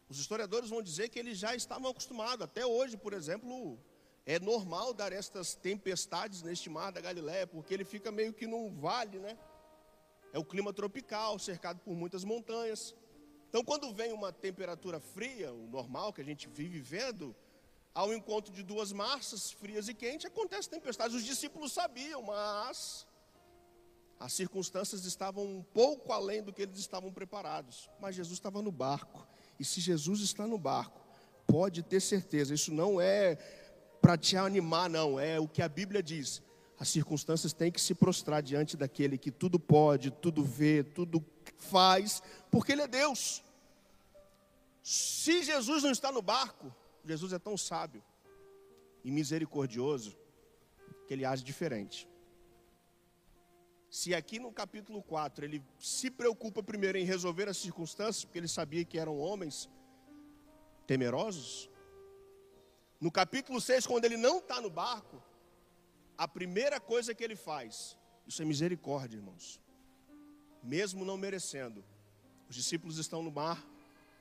Os 0.09 0.19
historiadores 0.19 0.69
vão 0.69 0.83
dizer 0.83 1.09
que 1.09 1.19
eles 1.19 1.39
já 1.39 1.55
estavam 1.55 1.91
acostumados. 1.91 2.45
Até 2.45 2.67
hoje, 2.67 2.97
por 2.97 3.13
exemplo, 3.13 3.79
é 4.27 4.39
normal 4.39 4.93
dar 4.93 5.13
estas 5.13 5.55
tempestades 5.55 6.43
neste 6.43 6.69
mar 6.69 6.93
da 6.93 7.01
Galiléia, 7.01 7.47
porque 7.47 7.73
ele 7.73 7.85
fica 7.85 8.13
meio 8.13 8.35
que 8.35 8.47
num 8.47 8.71
vale, 8.79 9.19
né? 9.19 9.39
É 10.33 10.39
o 10.39 10.45
clima 10.45 10.73
tropical, 10.73 11.39
cercado 11.39 11.81
por 11.81 11.95
muitas 11.95 12.25
montanhas. 12.25 12.95
Então, 13.49 13.65
quando 13.65 13.95
vem 13.95 14.13
uma 14.13 14.31
temperatura 14.31 15.01
fria, 15.01 15.53
o 15.53 15.67
normal 15.69 16.13
que 16.13 16.21
a 16.21 16.25
gente 16.25 16.49
vive 16.49 16.81
vendo, 16.81 17.35
ao 17.99 18.15
encontro 18.15 18.53
de 18.53 18.63
duas 18.63 18.93
massas 18.93 19.51
frias 19.51 19.89
e 19.89 19.93
quentes, 19.93 20.25
acontece 20.25 20.71
tempestades. 20.71 21.17
Os 21.17 21.25
discípulos 21.25 21.73
sabiam, 21.73 22.23
mas 22.23 23.05
as 24.21 24.33
circunstâncias 24.33 25.05
estavam 25.05 25.45
um 25.45 25.65
pouco 25.65 26.13
além 26.13 26.41
do 26.41 26.53
que 26.53 26.63
eles 26.63 26.79
estavam 26.79 27.13
preparados. 27.13 27.91
Mas 28.01 28.15
Jesus 28.15 28.39
estava 28.39 28.63
no 28.63 28.71
barco. 28.71 29.27
E 29.59 29.65
se 29.65 29.81
Jesus 29.81 30.21
está 30.21 30.47
no 30.47 30.57
barco, 30.57 31.01
pode 31.45 31.83
ter 31.83 31.99
certeza, 31.99 32.55
isso 32.55 32.73
não 32.73 33.01
é 33.01 33.35
para 34.01 34.17
te 34.17 34.37
animar, 34.37 34.89
não, 34.89 35.19
é 35.19 35.41
o 35.41 35.49
que 35.49 35.61
a 35.61 35.69
Bíblia 35.69 36.01
diz. 36.01 36.41
As 36.79 36.89
circunstâncias 36.91 37.53
têm 37.53 37.73
que 37.73 37.81
se 37.81 37.97
prostrar 37.97 38.45
diante 38.45 38.77
daquele 38.77 39.19
que 39.19 39.33
tudo 39.33 39.59
pode, 39.59 40.13
tudo 40.13 40.45
vê, 40.45 40.85
tudo 40.85 41.21
faz, 41.57 42.23
porque 42.49 42.71
Ele 42.71 42.83
é 42.83 42.87
Deus. 42.87 43.43
Se 44.85 45.43
Jesus 45.43 45.83
não 45.83 45.91
está 45.91 46.13
no 46.13 46.23
barco, 46.23 46.73
Jesus 47.09 47.33
é 47.33 47.39
tão 47.39 47.57
sábio 47.57 48.03
e 49.03 49.11
misericordioso 49.11 50.15
que 51.07 51.15
ele 51.15 51.25
age 51.25 51.43
diferente. 51.43 52.09
Se 53.91 54.15
aqui 54.15 54.39
no 54.39 54.53
capítulo 54.53 55.03
4 55.03 55.47
ele 55.47 55.65
se 55.79 56.11
preocupa 56.11 56.63
primeiro 56.63 56.99
em 56.99 57.05
resolver 57.05 57.49
as 57.49 57.57
circunstâncias, 57.57 58.25
porque 58.25 58.39
ele 58.39 58.49
sabia 58.49 58.85
que 58.85 58.99
eram 58.99 59.19
homens 59.19 59.71
temerosos, 60.87 61.71
no 63.01 63.11
capítulo 63.11 63.61
6, 63.61 63.87
quando 63.87 64.05
ele 64.05 64.17
não 64.17 64.39
está 64.39 64.61
no 64.61 64.69
barco, 64.69 65.23
a 66.17 66.27
primeira 66.27 66.79
coisa 66.79 67.15
que 67.15 67.25
ele 67.25 67.37
faz, 67.37 67.97
isso 68.27 68.43
é 68.43 68.45
misericórdia, 68.45 69.17
irmãos, 69.17 69.61
mesmo 70.63 71.05
não 71.05 71.17
merecendo, 71.17 71.83
os 72.51 72.57
discípulos 72.57 72.99
estão 72.99 73.23
no 73.23 73.31
mar, 73.31 73.65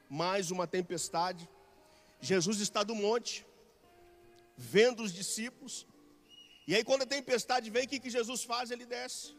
mais 0.10 0.52
uma 0.52 0.68
tempestade, 0.68 1.50
Jesus 2.20 2.60
está 2.60 2.84
do 2.84 2.96
monte, 2.96 3.46
vendo 4.56 5.04
os 5.04 5.14
discípulos, 5.14 5.88
e 6.68 6.76
aí 6.76 6.84
quando 6.84 7.04
a 7.04 7.06
tempestade 7.06 7.70
vem, 7.70 7.86
o 7.86 7.88
que, 7.88 8.00
que 8.00 8.10
Jesus 8.10 8.44
faz? 8.44 8.72
Ele 8.72 8.86
desce 8.86 9.38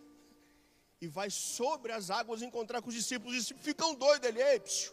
e 1.00 1.06
vai 1.06 1.30
sobre 1.30 1.92
as 1.92 2.10
águas 2.10 2.42
encontrar 2.42 2.82
com 2.82 2.88
os 2.88 2.94
discípulos. 2.94 3.34
Os 3.34 3.40
discípulos 3.40 3.66
ficam 3.66 3.94
doidos. 3.94 4.28
Ele, 4.28 4.42
ei, 4.42 4.60
psiu, 4.60 4.92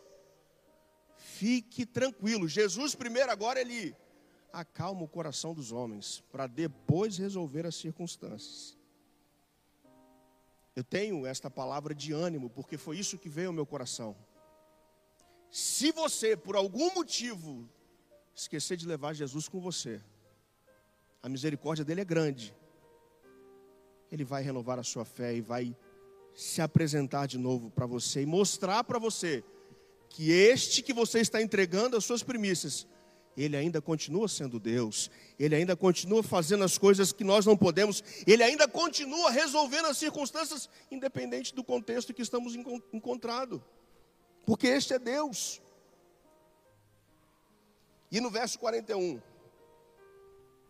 fique 1.17 1.85
tranquilo. 1.85 2.47
Jesus, 2.47 2.93
primeiro, 2.93 3.31
agora, 3.31 3.59
ele 3.59 3.95
acalma 4.53 5.03
o 5.03 5.07
coração 5.07 5.53
dos 5.53 5.71
homens, 5.71 6.23
para 6.31 6.47
depois 6.47 7.17
resolver 7.17 7.65
as 7.65 7.75
circunstâncias. 7.75 8.77
Eu 10.75 10.83
tenho 10.83 11.25
esta 11.25 11.49
palavra 11.49 11.95
de 11.95 12.13
ânimo, 12.13 12.49
porque 12.49 12.77
foi 12.77 12.97
isso 12.97 13.17
que 13.17 13.29
veio 13.29 13.47
ao 13.47 13.53
meu 13.53 13.65
coração. 13.65 14.15
Se 15.49 15.91
você, 15.91 16.35
por 16.35 16.55
algum 16.55 16.93
motivo, 16.93 17.69
esquecer 18.35 18.75
de 18.75 18.85
levar 18.85 19.13
Jesus 19.13 19.47
com 19.47 19.59
você, 19.59 20.01
a 21.23 21.29
misericórdia 21.29 21.85
dele 21.85 22.01
é 22.01 22.05
grande. 22.05 22.55
Ele 24.11 24.23
vai 24.23 24.43
renovar 24.43 24.77
a 24.77 24.83
sua 24.83 25.05
fé 25.05 25.33
e 25.33 25.41
vai 25.41 25.75
se 26.33 26.61
apresentar 26.61 27.27
de 27.27 27.37
novo 27.37 27.71
para 27.71 27.85
você 27.85 28.21
e 28.21 28.25
mostrar 28.25 28.83
para 28.83 28.99
você 28.99 29.43
que 30.09 30.31
este 30.31 30.83
que 30.83 30.93
você 30.93 31.19
está 31.19 31.41
entregando 31.41 31.97
as 31.97 32.03
suas 32.03 32.21
primícias, 32.21 32.85
ele 33.37 33.55
ainda 33.55 33.81
continua 33.81 34.27
sendo 34.27 34.59
Deus, 34.59 35.09
ele 35.39 35.55
ainda 35.55 35.75
continua 35.75 36.21
fazendo 36.21 36.63
as 36.63 36.77
coisas 36.77 37.11
que 37.11 37.23
nós 37.23 37.45
não 37.45 37.57
podemos, 37.57 38.03
ele 38.27 38.43
ainda 38.43 38.67
continua 38.67 39.31
resolvendo 39.31 39.87
as 39.87 39.97
circunstâncias, 39.97 40.69
independente 40.91 41.55
do 41.55 41.63
contexto 41.63 42.13
que 42.13 42.21
estamos 42.21 42.55
encontrado, 42.93 43.63
porque 44.45 44.67
este 44.67 44.93
é 44.93 44.99
Deus. 44.99 45.61
E 48.15 48.21
no 48.21 48.29
verso 48.29 48.57
41, 48.59 49.21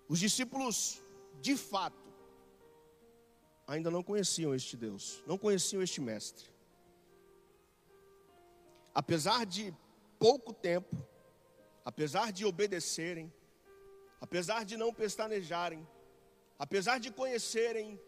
os 0.10 0.18
discípulos, 0.18 1.04
de 1.40 1.56
fato, 1.56 2.12
ainda 3.68 3.92
não 3.92 4.02
conheciam 4.02 4.56
este 4.56 4.76
Deus, 4.76 5.24
não 5.28 5.38
conheciam 5.38 5.84
este 5.84 6.02
Mestre. 6.02 6.50
Apesar 8.96 9.46
de 9.46 9.72
pouco 10.18 10.52
tempo, 10.54 10.98
apesar 11.92 12.32
de 12.32 12.44
obedecerem, 12.46 13.32
apesar 14.20 14.66
de 14.66 14.76
não 14.76 14.92
pestanejarem, 14.92 15.88
apesar 16.58 17.00
de 17.00 17.12
conhecerem 17.12 18.02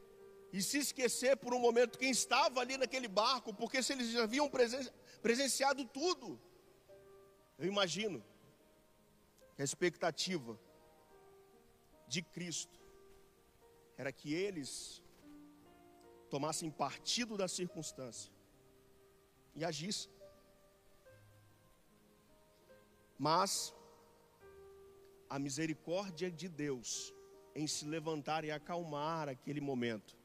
e 0.52 0.64
se 0.64 0.80
esquecer 0.80 1.38
por 1.38 1.54
um 1.54 1.60
momento 1.60 2.00
quem 2.00 2.10
estava 2.10 2.60
ali 2.60 2.76
naquele 2.76 3.08
barco, 3.08 3.54
porque 3.54 3.84
se 3.84 3.94
eles 3.94 4.16
haviam 4.16 4.50
presenciado 5.22 5.86
tudo, 5.86 6.42
eu 7.60 7.68
imagino 7.68 8.26
que 9.58 9.64
a 9.64 9.66
expectativa 9.66 10.56
de 12.08 12.22
Cristo 12.22 12.80
era 13.98 14.12
que 14.12 14.32
eles 14.32 15.02
tomassem 16.30 16.70
partido 16.70 17.36
da 17.36 17.48
circunstância 17.48 18.32
e 19.56 19.66
agissem. 19.66 20.12
Mas 23.18 23.74
a 25.28 25.40
misericórdia 25.40 26.30
de 26.30 26.48
Deus 26.48 27.12
em 27.56 27.66
se 27.66 27.84
levantar 27.84 28.46
e 28.46 28.52
acalmar 28.52 29.28
aquele 29.28 29.60
momento 29.60 30.16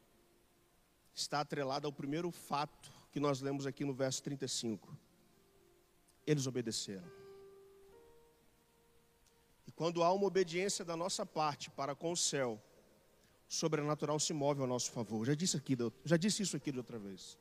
está 1.15 1.41
atrelada 1.41 1.87
ao 1.89 1.93
primeiro 1.93 2.31
fato 2.31 2.93
que 3.11 3.19
nós 3.19 3.41
lemos 3.41 3.67
aqui 3.67 3.83
no 3.83 3.95
verso 3.95 4.23
35. 4.23 4.95
Eles 6.27 6.47
obedeceram. 6.47 7.22
Quando 9.75 10.03
há 10.03 10.13
uma 10.13 10.27
obediência 10.27 10.85
da 10.85 10.97
nossa 10.97 11.25
parte 11.25 11.71
para 11.71 11.95
com 11.95 12.13
o 12.13 12.17
céu, 12.17 12.63
sobrenatural 13.49 14.19
se 14.19 14.33
move 14.33 14.61
ao 14.61 14.67
nosso 14.67 14.91
favor. 14.91 15.27
Já 15.27 15.35
disse, 15.35 15.57
aqui, 15.57 15.77
já 16.05 16.17
disse 16.17 16.43
isso 16.43 16.57
aqui 16.57 16.73
de 16.73 16.79
outra 16.79 16.99
vez. 16.99 17.39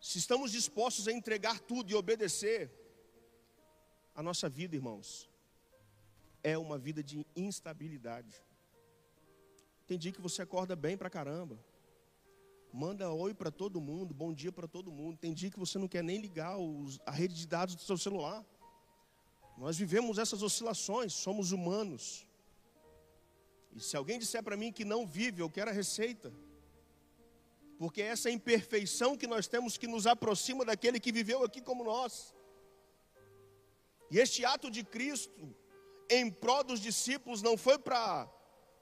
Se 0.00 0.18
estamos 0.18 0.52
dispostos 0.52 1.08
a 1.08 1.12
entregar 1.12 1.58
tudo 1.60 1.90
e 1.90 1.94
obedecer, 1.94 2.70
a 4.14 4.22
nossa 4.22 4.48
vida, 4.48 4.76
irmãos, 4.76 5.28
é 6.42 6.56
uma 6.56 6.78
vida 6.78 7.02
de 7.02 7.24
instabilidade. 7.36 8.34
Tem 9.86 9.98
dia 9.98 10.12
que 10.12 10.20
você 10.20 10.42
acorda 10.42 10.76
bem 10.76 10.96
pra 10.96 11.08
caramba, 11.08 11.58
manda 12.72 13.10
oi 13.10 13.32
para 13.32 13.50
todo 13.50 13.80
mundo, 13.80 14.12
bom 14.12 14.32
dia 14.32 14.52
para 14.52 14.68
todo 14.68 14.92
mundo. 14.92 15.16
Tem 15.16 15.32
dia 15.32 15.50
que 15.50 15.58
você 15.58 15.78
não 15.78 15.88
quer 15.88 16.04
nem 16.04 16.20
ligar 16.20 16.58
os, 16.58 17.00
a 17.06 17.10
rede 17.10 17.34
de 17.34 17.46
dados 17.46 17.74
do 17.74 17.82
seu 17.82 17.96
celular. 17.96 18.44
Nós 19.58 19.76
vivemos 19.76 20.18
essas 20.18 20.40
oscilações, 20.42 21.12
somos 21.12 21.50
humanos. 21.50 22.26
E 23.74 23.80
se 23.80 23.96
alguém 23.96 24.18
disser 24.18 24.42
para 24.42 24.56
mim 24.56 24.72
que 24.72 24.84
não 24.84 25.04
vive, 25.04 25.42
eu 25.42 25.50
quero 25.50 25.70
a 25.70 25.72
receita. 25.72 26.32
Porque 27.76 28.00
é 28.00 28.06
essa 28.06 28.30
imperfeição 28.30 29.16
que 29.16 29.26
nós 29.26 29.48
temos 29.48 29.76
que 29.76 29.88
nos 29.88 30.06
aproxima 30.06 30.64
daquele 30.64 31.00
que 31.00 31.10
viveu 31.10 31.42
aqui 31.42 31.60
como 31.60 31.82
nós. 31.82 32.34
E 34.12 34.18
este 34.18 34.44
ato 34.44 34.70
de 34.70 34.84
Cristo 34.84 35.54
em 36.08 36.30
prol 36.30 36.62
dos 36.62 36.80
discípulos 36.80 37.42
não 37.42 37.56
foi 37.56 37.78
para 37.78 38.30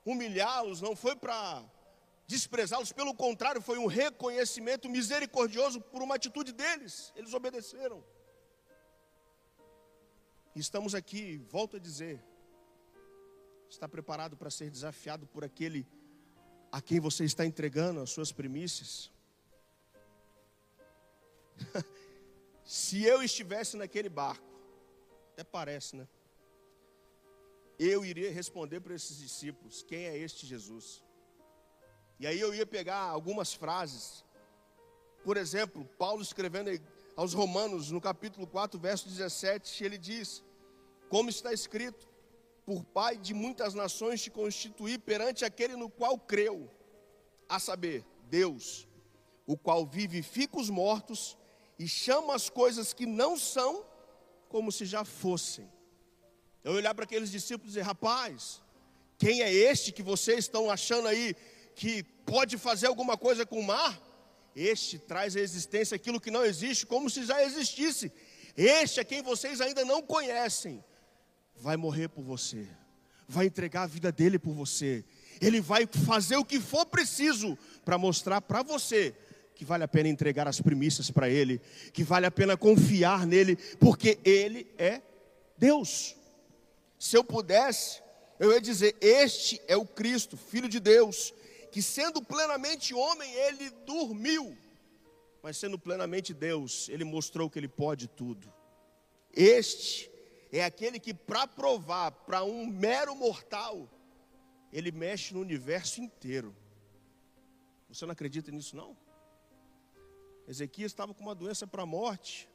humilhá-los, 0.04 0.82
não 0.82 0.94
foi 0.94 1.16
para 1.16 1.64
desprezá-los, 2.26 2.92
pelo 2.92 3.14
contrário, 3.14 3.62
foi 3.62 3.78
um 3.78 3.86
reconhecimento 3.86 4.88
misericordioso 4.88 5.80
por 5.80 6.02
uma 6.02 6.16
atitude 6.16 6.52
deles. 6.52 7.12
Eles 7.16 7.32
obedeceram. 7.32 8.04
Estamos 10.56 10.94
aqui, 10.94 11.36
volto 11.50 11.76
a 11.76 11.78
dizer, 11.78 12.18
está 13.68 13.86
preparado 13.86 14.38
para 14.38 14.48
ser 14.48 14.70
desafiado 14.70 15.26
por 15.26 15.44
aquele 15.44 15.86
a 16.72 16.80
quem 16.80 16.98
você 16.98 17.24
está 17.24 17.44
entregando 17.44 18.00
as 18.00 18.08
suas 18.08 18.32
primícias? 18.32 19.12
Se 22.64 23.04
eu 23.04 23.22
estivesse 23.22 23.76
naquele 23.76 24.08
barco, 24.08 24.48
até 25.34 25.44
parece, 25.44 25.94
né? 25.94 26.08
Eu 27.78 28.02
iria 28.02 28.32
responder 28.32 28.80
para 28.80 28.94
esses 28.94 29.18
discípulos: 29.18 29.82
quem 29.82 30.06
é 30.06 30.16
este 30.16 30.46
Jesus? 30.46 31.04
E 32.18 32.26
aí 32.26 32.40
eu 32.40 32.54
ia 32.54 32.64
pegar 32.64 33.00
algumas 33.00 33.52
frases. 33.52 34.24
Por 35.22 35.36
exemplo, 35.36 35.84
Paulo 35.98 36.22
escrevendo 36.22 36.70
aos 37.14 37.34
Romanos, 37.34 37.90
no 37.90 38.00
capítulo 38.00 38.46
4, 38.46 38.80
verso 38.80 39.06
17, 39.06 39.84
ele 39.84 39.98
diz: 39.98 40.45
Como 41.08 41.30
está 41.30 41.52
escrito, 41.52 42.08
por 42.64 42.84
pai 42.84 43.16
de 43.16 43.32
muitas 43.32 43.74
nações 43.74 44.20
te 44.20 44.30
constituí 44.30 44.98
perante 44.98 45.44
aquele 45.44 45.76
no 45.76 45.88
qual 45.88 46.18
creu, 46.18 46.68
a 47.48 47.60
saber, 47.60 48.04
Deus, 48.28 48.88
o 49.46 49.56
qual 49.56 49.86
vivifica 49.86 50.58
os 50.58 50.68
mortos 50.68 51.38
e 51.78 51.86
chama 51.86 52.34
as 52.34 52.50
coisas 52.50 52.92
que 52.92 53.06
não 53.06 53.36
são 53.36 53.86
como 54.48 54.72
se 54.72 54.84
já 54.84 55.04
fossem. 55.04 55.70
Eu 56.64 56.72
olhar 56.72 56.92
para 56.92 57.04
aqueles 57.04 57.30
discípulos 57.30 57.68
e 57.68 57.74
dizer: 57.74 57.82
rapaz, 57.82 58.60
quem 59.16 59.42
é 59.42 59.52
este 59.52 59.92
que 59.92 60.02
vocês 60.02 60.40
estão 60.40 60.68
achando 60.68 61.06
aí 61.06 61.36
que 61.76 62.02
pode 62.02 62.58
fazer 62.58 62.88
alguma 62.88 63.16
coisa 63.16 63.46
com 63.46 63.60
o 63.60 63.64
mar? 63.64 64.02
Este 64.56 64.98
traz 64.98 65.36
à 65.36 65.40
existência 65.40 65.94
aquilo 65.94 66.20
que 66.20 66.30
não 66.30 66.44
existe, 66.44 66.84
como 66.84 67.08
se 67.08 67.24
já 67.24 67.44
existisse. 67.44 68.10
Este 68.56 68.98
é 68.98 69.04
quem 69.04 69.22
vocês 69.22 69.60
ainda 69.60 69.84
não 69.84 70.02
conhecem 70.02 70.82
vai 71.60 71.76
morrer 71.76 72.08
por 72.08 72.22
você, 72.22 72.66
vai 73.28 73.46
entregar 73.46 73.82
a 73.82 73.86
vida 73.86 74.12
dele 74.12 74.38
por 74.38 74.52
você, 74.52 75.04
ele 75.40 75.60
vai 75.60 75.86
fazer 75.86 76.36
o 76.36 76.44
que 76.44 76.60
for 76.60 76.86
preciso 76.86 77.56
para 77.84 77.98
mostrar 77.98 78.40
para 78.40 78.62
você 78.62 79.14
que 79.54 79.64
vale 79.64 79.82
a 79.82 79.88
pena 79.88 80.08
entregar 80.08 80.46
as 80.46 80.60
primícias 80.60 81.10
para 81.10 81.30
ele, 81.30 81.60
que 81.92 82.04
vale 82.04 82.26
a 82.26 82.30
pena 82.30 82.58
confiar 82.58 83.26
nele, 83.26 83.56
porque 83.80 84.18
ele 84.22 84.66
é 84.76 85.00
Deus. 85.56 86.14
Se 86.98 87.16
eu 87.16 87.24
pudesse, 87.24 88.02
eu 88.38 88.52
ia 88.52 88.60
dizer: 88.60 88.94
Este 89.00 89.60
é 89.66 89.74
o 89.74 89.86
Cristo, 89.86 90.36
Filho 90.36 90.68
de 90.68 90.78
Deus, 90.78 91.32
que 91.72 91.80
sendo 91.80 92.22
plenamente 92.22 92.94
homem, 92.94 93.32
ele 93.32 93.70
dormiu, 93.86 94.56
mas 95.42 95.56
sendo 95.56 95.78
plenamente 95.78 96.34
Deus, 96.34 96.88
ele 96.90 97.04
mostrou 97.04 97.48
que 97.48 97.58
ele 97.58 97.68
pode 97.68 98.08
tudo. 98.08 98.52
Este 99.32 100.10
é 100.58 100.64
aquele 100.64 100.98
que, 100.98 101.12
para 101.12 101.46
provar 101.46 102.10
para 102.10 102.44
um 102.44 102.66
mero 102.66 103.14
mortal, 103.14 103.88
ele 104.72 104.90
mexe 104.90 105.34
no 105.34 105.40
universo 105.40 106.00
inteiro. 106.00 106.54
Você 107.88 108.04
não 108.04 108.12
acredita 108.12 108.50
nisso, 108.50 108.76
não? 108.76 108.96
Ezequias 110.46 110.92
estava 110.92 111.12
com 111.12 111.22
uma 111.22 111.34
doença 111.34 111.66
para 111.66 111.82
a 111.82 111.86
morte. 111.86 112.48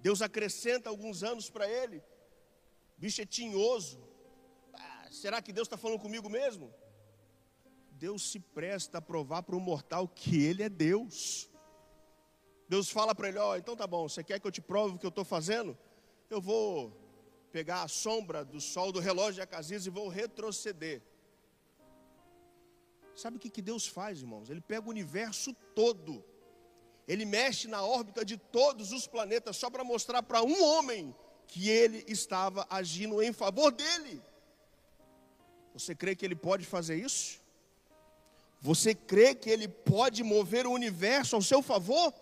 Deus 0.00 0.20
acrescenta 0.20 0.90
alguns 0.90 1.22
anos 1.22 1.48
para 1.48 1.68
ele. 1.68 1.98
O 2.96 3.00
bicho 3.00 3.22
é 3.22 3.26
tinhoso. 3.26 4.02
Ah, 4.72 5.06
será 5.10 5.40
que 5.40 5.52
Deus 5.52 5.66
está 5.66 5.76
falando 5.76 6.00
comigo 6.00 6.28
mesmo? 6.28 6.72
Deus 7.92 8.30
se 8.30 8.40
presta 8.40 8.98
a 8.98 9.02
provar 9.02 9.42
para 9.42 9.56
um 9.56 9.60
mortal 9.60 10.08
que 10.08 10.42
ele 10.42 10.62
é 10.64 10.68
Deus. 10.68 11.48
Deus 12.68 12.90
fala 12.90 13.14
para 13.14 13.28
ele: 13.28 13.38
Ó, 13.38 13.52
oh, 13.52 13.56
então 13.56 13.76
tá 13.76 13.86
bom, 13.86 14.08
você 14.08 14.24
quer 14.24 14.40
que 14.40 14.46
eu 14.46 14.52
te 14.52 14.60
prove 14.60 14.96
o 14.96 14.98
que 14.98 15.06
eu 15.06 15.10
estou 15.10 15.24
fazendo? 15.24 15.78
Eu 16.28 16.40
vou 16.40 17.01
pegar 17.52 17.82
a 17.82 17.88
sombra 17.88 18.44
do 18.44 18.60
sol 18.60 18.90
do 18.90 18.98
relógio 18.98 19.34
de 19.34 19.40
Acasias 19.42 19.86
e 19.86 19.90
vou 19.90 20.08
retroceder. 20.08 21.02
Sabe 23.14 23.36
o 23.36 23.40
que, 23.40 23.50
que 23.50 23.60
Deus 23.60 23.86
faz, 23.86 24.20
irmãos? 24.20 24.48
Ele 24.48 24.60
pega 24.60 24.86
o 24.86 24.90
universo 24.90 25.54
todo, 25.74 26.24
ele 27.06 27.26
mexe 27.26 27.68
na 27.68 27.82
órbita 27.82 28.24
de 28.24 28.38
todos 28.38 28.90
os 28.90 29.06
planetas, 29.06 29.56
só 29.56 29.68
para 29.68 29.84
mostrar 29.84 30.22
para 30.22 30.42
um 30.42 30.64
homem 30.64 31.14
que 31.46 31.68
ele 31.68 32.02
estava 32.08 32.66
agindo 32.70 33.22
em 33.22 33.32
favor 33.32 33.70
dele. 33.70 34.22
Você 35.74 35.94
crê 35.94 36.16
que 36.16 36.24
ele 36.24 36.34
pode 36.34 36.64
fazer 36.64 36.96
isso? 36.96 37.40
Você 38.60 38.94
crê 38.94 39.34
que 39.34 39.50
ele 39.50 39.68
pode 39.68 40.22
mover 40.22 40.66
o 40.66 40.72
universo 40.72 41.36
ao 41.36 41.42
seu 41.42 41.60
favor? 41.62 42.14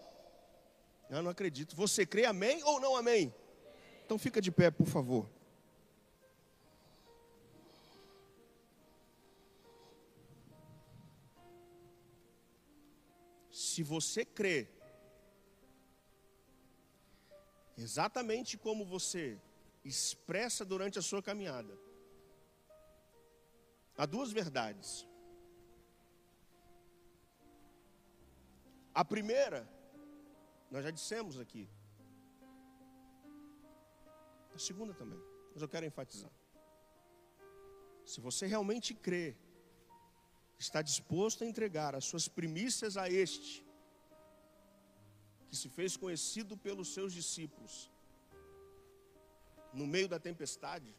Eu 1.09 1.23
não 1.23 1.31
acredito. 1.31 1.77
Você 1.77 2.07
crê 2.07 2.25
amém 2.25 2.62
ou 2.64 2.81
não 2.81 2.97
amém? 2.97 3.33
Então 4.11 4.18
fica 4.18 4.42
de 4.42 4.51
pé, 4.51 4.73
por 4.73 4.88
favor. 4.88 5.31
Se 13.53 13.85
você 13.85 14.25
crê, 14.25 14.68
exatamente 17.79 18.59
como 18.59 18.85
você 18.85 19.38
expressa 19.85 20.64
durante 20.64 20.99
a 20.99 21.03
sua 21.03 21.23
caminhada, 21.23 21.79
há 23.96 24.07
duas 24.07 24.33
verdades. 24.33 25.07
A 28.92 29.05
primeira, 29.05 29.70
nós 30.68 30.83
já 30.83 30.90
dissemos 30.90 31.38
aqui, 31.38 31.70
segunda 34.61 34.94
também, 34.94 35.20
mas 35.53 35.62
eu 35.62 35.68
quero 35.68 35.87
enfatizar. 35.87 36.33
Se 38.05 38.20
você 38.20 38.46
realmente 38.46 38.94
crê, 38.94 39.37
está 40.59 40.83
disposto 40.83 41.42
a 41.42 41.46
entregar 41.46 41.94
as 41.94 42.05
suas 42.05 42.29
primícias 42.29 42.96
a 42.96 43.09
este, 43.09 43.64
que 45.49 45.57
se 45.57 45.68
fez 45.68 45.96
conhecido 45.96 46.57
pelos 46.57 46.92
seus 46.92 47.12
discípulos, 47.12 47.90
no 49.73 49.87
meio 49.87 50.09
da 50.09 50.18
tempestade, 50.18 50.94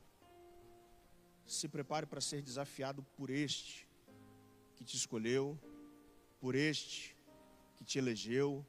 se 1.45 1.67
prepare 1.67 2.06
para 2.06 2.21
ser 2.21 2.41
desafiado 2.41 3.04
por 3.17 3.30
este 3.30 3.88
que 4.76 4.84
te 4.84 4.95
escolheu, 4.95 5.60
por 6.39 6.56
este 6.56 7.15
que 7.76 7.84
te 7.84 8.00
elegeu, 8.00 8.65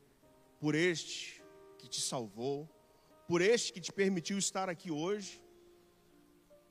por 0.60 0.74
este 0.74 1.42
que 1.78 1.88
te 1.88 2.00
salvou 2.00 2.68
por 3.32 3.40
este 3.40 3.72
que 3.72 3.80
te 3.80 3.90
permitiu 3.90 4.36
estar 4.36 4.68
aqui 4.68 4.90
hoje. 4.90 5.42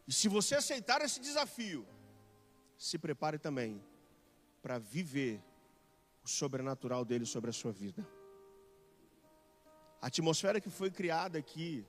E 0.08 0.14
se 0.14 0.28
você 0.28 0.54
aceitar 0.54 1.02
esse 1.02 1.20
desafio, 1.20 1.88
se 2.78 3.00
prepare 3.00 3.40
também 3.40 3.84
para 4.62 4.78
viver 4.78 5.42
o 6.24 6.28
sobrenatural 6.28 7.04
dele 7.04 7.26
sobre 7.26 7.50
a 7.50 7.54
sua 7.54 7.72
vida. 7.72 8.08
A 10.00 10.06
atmosfera 10.06 10.62
que 10.62 10.70
foi 10.70 10.92
criada 10.92 11.40
aqui 11.40 11.84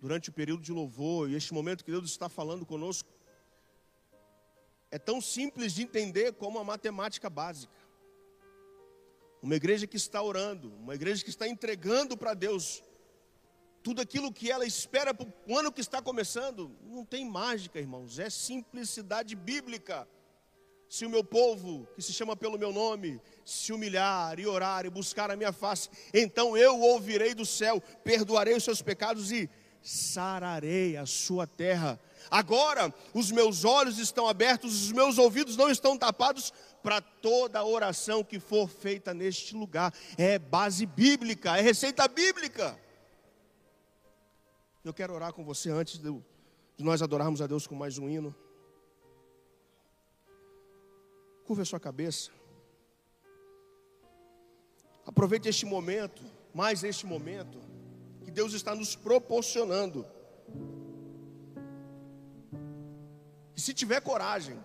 durante 0.00 0.30
o 0.30 0.32
período 0.32 0.62
de 0.62 0.70
louvor 0.70 1.28
e 1.28 1.34
este 1.34 1.52
momento 1.52 1.84
que 1.84 1.90
Deus 1.90 2.08
está 2.08 2.28
falando 2.28 2.64
conosco 2.64 3.10
é 4.88 5.00
tão 5.00 5.20
simples 5.20 5.74
de 5.74 5.82
entender 5.82 6.34
como 6.34 6.60
a 6.60 6.64
matemática 6.72 7.28
básica. 7.28 7.74
Uma 9.42 9.56
igreja 9.56 9.84
que 9.84 9.96
está 9.96 10.22
orando, 10.22 10.72
uma 10.76 10.94
igreja 10.94 11.24
que 11.24 11.30
está 11.30 11.48
entregando 11.48 12.16
para 12.16 12.34
Deus 12.34 12.84
tudo 13.82 14.00
aquilo 14.00 14.32
que 14.32 14.50
ela 14.50 14.66
espera 14.66 15.14
para 15.14 15.26
o 15.46 15.58
ano 15.58 15.72
que 15.72 15.80
está 15.80 16.02
começando, 16.02 16.76
não 16.82 17.04
tem 17.04 17.24
mágica, 17.24 17.78
irmãos, 17.78 18.18
é 18.18 18.28
simplicidade 18.28 19.34
bíblica. 19.34 20.06
Se 20.88 21.06
o 21.06 21.10
meu 21.10 21.22
povo, 21.22 21.86
que 21.94 22.02
se 22.02 22.12
chama 22.12 22.36
pelo 22.36 22.58
meu 22.58 22.72
nome, 22.72 23.20
se 23.44 23.72
humilhar 23.72 24.38
e 24.40 24.46
orar 24.46 24.84
e 24.84 24.90
buscar 24.90 25.30
a 25.30 25.36
minha 25.36 25.52
face, 25.52 25.88
então 26.12 26.56
eu 26.56 26.80
ouvirei 26.80 27.32
do 27.32 27.46
céu, 27.46 27.80
perdoarei 28.02 28.56
os 28.56 28.64
seus 28.64 28.82
pecados 28.82 29.30
e 29.30 29.48
sararei 29.82 30.96
a 30.96 31.06
sua 31.06 31.46
terra. 31.46 31.98
Agora 32.30 32.92
os 33.14 33.30
meus 33.30 33.64
olhos 33.64 33.98
estão 33.98 34.26
abertos, 34.26 34.82
os 34.82 34.92
meus 34.92 35.16
ouvidos 35.16 35.56
não 35.56 35.70
estão 35.70 35.96
tapados 35.96 36.52
para 36.82 37.00
toda 37.00 37.64
oração 37.64 38.24
que 38.24 38.40
for 38.40 38.68
feita 38.68 39.14
neste 39.14 39.54
lugar. 39.54 39.94
É 40.18 40.38
base 40.38 40.84
bíblica, 40.86 41.56
é 41.56 41.60
receita 41.60 42.06
bíblica. 42.08 42.78
Eu 44.82 44.94
quero 44.94 45.12
orar 45.12 45.32
com 45.34 45.44
você 45.44 45.70
antes 45.70 45.98
de, 45.98 46.10
de 46.76 46.84
nós 46.84 47.02
adorarmos 47.02 47.42
a 47.42 47.46
Deus 47.46 47.66
com 47.66 47.74
mais 47.74 47.98
um 47.98 48.08
hino. 48.08 48.34
Curva 51.44 51.62
a 51.62 51.66
sua 51.66 51.78
cabeça. 51.78 52.30
Aproveite 55.06 55.48
este 55.48 55.66
momento, 55.66 56.22
mais 56.54 56.82
este 56.82 57.04
momento, 57.04 57.58
que 58.24 58.30
Deus 58.30 58.54
está 58.54 58.74
nos 58.74 58.96
proporcionando. 58.96 60.06
E 63.54 63.60
se 63.60 63.74
tiver 63.74 64.00
coragem, 64.00 64.58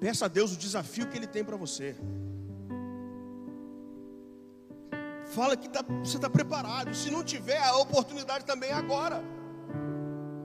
peça 0.00 0.24
a 0.24 0.28
Deus 0.28 0.52
o 0.52 0.56
desafio 0.56 1.08
que 1.08 1.16
Ele 1.16 1.28
tem 1.28 1.44
para 1.44 1.56
você. 1.56 1.94
Fala 5.34 5.56
que 5.56 5.68
tá, 5.68 5.82
você 6.04 6.16
está 6.16 6.28
preparado. 6.28 6.94
Se 6.94 7.10
não 7.10 7.22
tiver, 7.22 7.58
a 7.58 7.76
oportunidade 7.76 8.44
também 8.44 8.70
é 8.70 8.74
agora. 8.74 9.22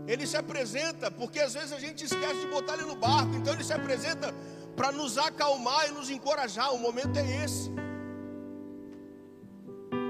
Ele 0.07 0.27
se 0.27 0.37
apresenta, 0.37 1.09
porque 1.09 1.39
às 1.39 1.53
vezes 1.53 1.71
a 1.73 1.79
gente 1.79 2.05
esquece 2.05 2.39
de 2.41 2.47
botar 2.47 2.73
ele 2.73 2.85
no 2.85 2.95
barco. 2.95 3.35
Então 3.35 3.53
ele 3.53 3.63
se 3.63 3.73
apresenta 3.73 4.33
para 4.75 4.91
nos 4.91 5.17
acalmar 5.17 5.87
e 5.89 5.91
nos 5.91 6.09
encorajar. 6.09 6.73
O 6.73 6.79
momento 6.79 7.17
é 7.17 7.43
esse. 7.43 7.71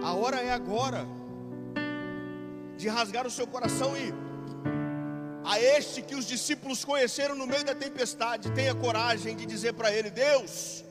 A 0.04 0.14
hora 0.14 0.42
é 0.42 0.52
agora 0.52 1.06
de 2.78 2.88
rasgar 2.88 3.26
o 3.26 3.32
seu 3.32 3.48
coração 3.48 3.96
e 3.98 4.14
a 5.46 5.60
este 5.60 6.02
que 6.02 6.16
os 6.16 6.26
discípulos 6.28 6.84
conheceram 6.84 7.36
no 7.36 7.48
meio 7.48 7.64
da 7.64 7.76
tempestade, 7.76 8.52
tenha 8.52 8.76
coragem 8.76 9.36
de 9.36 9.46
dizer 9.46 9.74
para 9.74 9.92
ele: 9.92 10.10
Deus, 10.10 10.84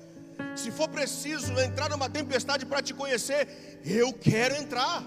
se 0.54 0.70
for 0.70 0.88
preciso 0.88 1.52
entrar 1.60 1.88
numa 1.90 2.08
tempestade 2.08 2.64
para 2.64 2.82
te 2.82 2.94
conhecer, 2.94 3.80
eu 3.84 4.12
quero 4.12 4.54
entrar. 4.54 5.02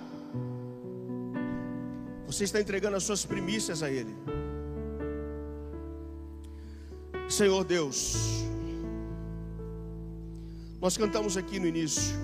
Você 2.25 2.43
está 2.43 2.59
entregando 2.59 2.97
as 2.97 3.03
suas 3.03 3.25
primícias 3.25 3.81
a 3.81 3.89
Ele. 3.89 4.13
Senhor 7.29 7.63
Deus, 7.63 8.15
nós 10.79 10.97
cantamos 10.97 11.35
aqui 11.35 11.59
no 11.59 11.67
início, 11.67 12.15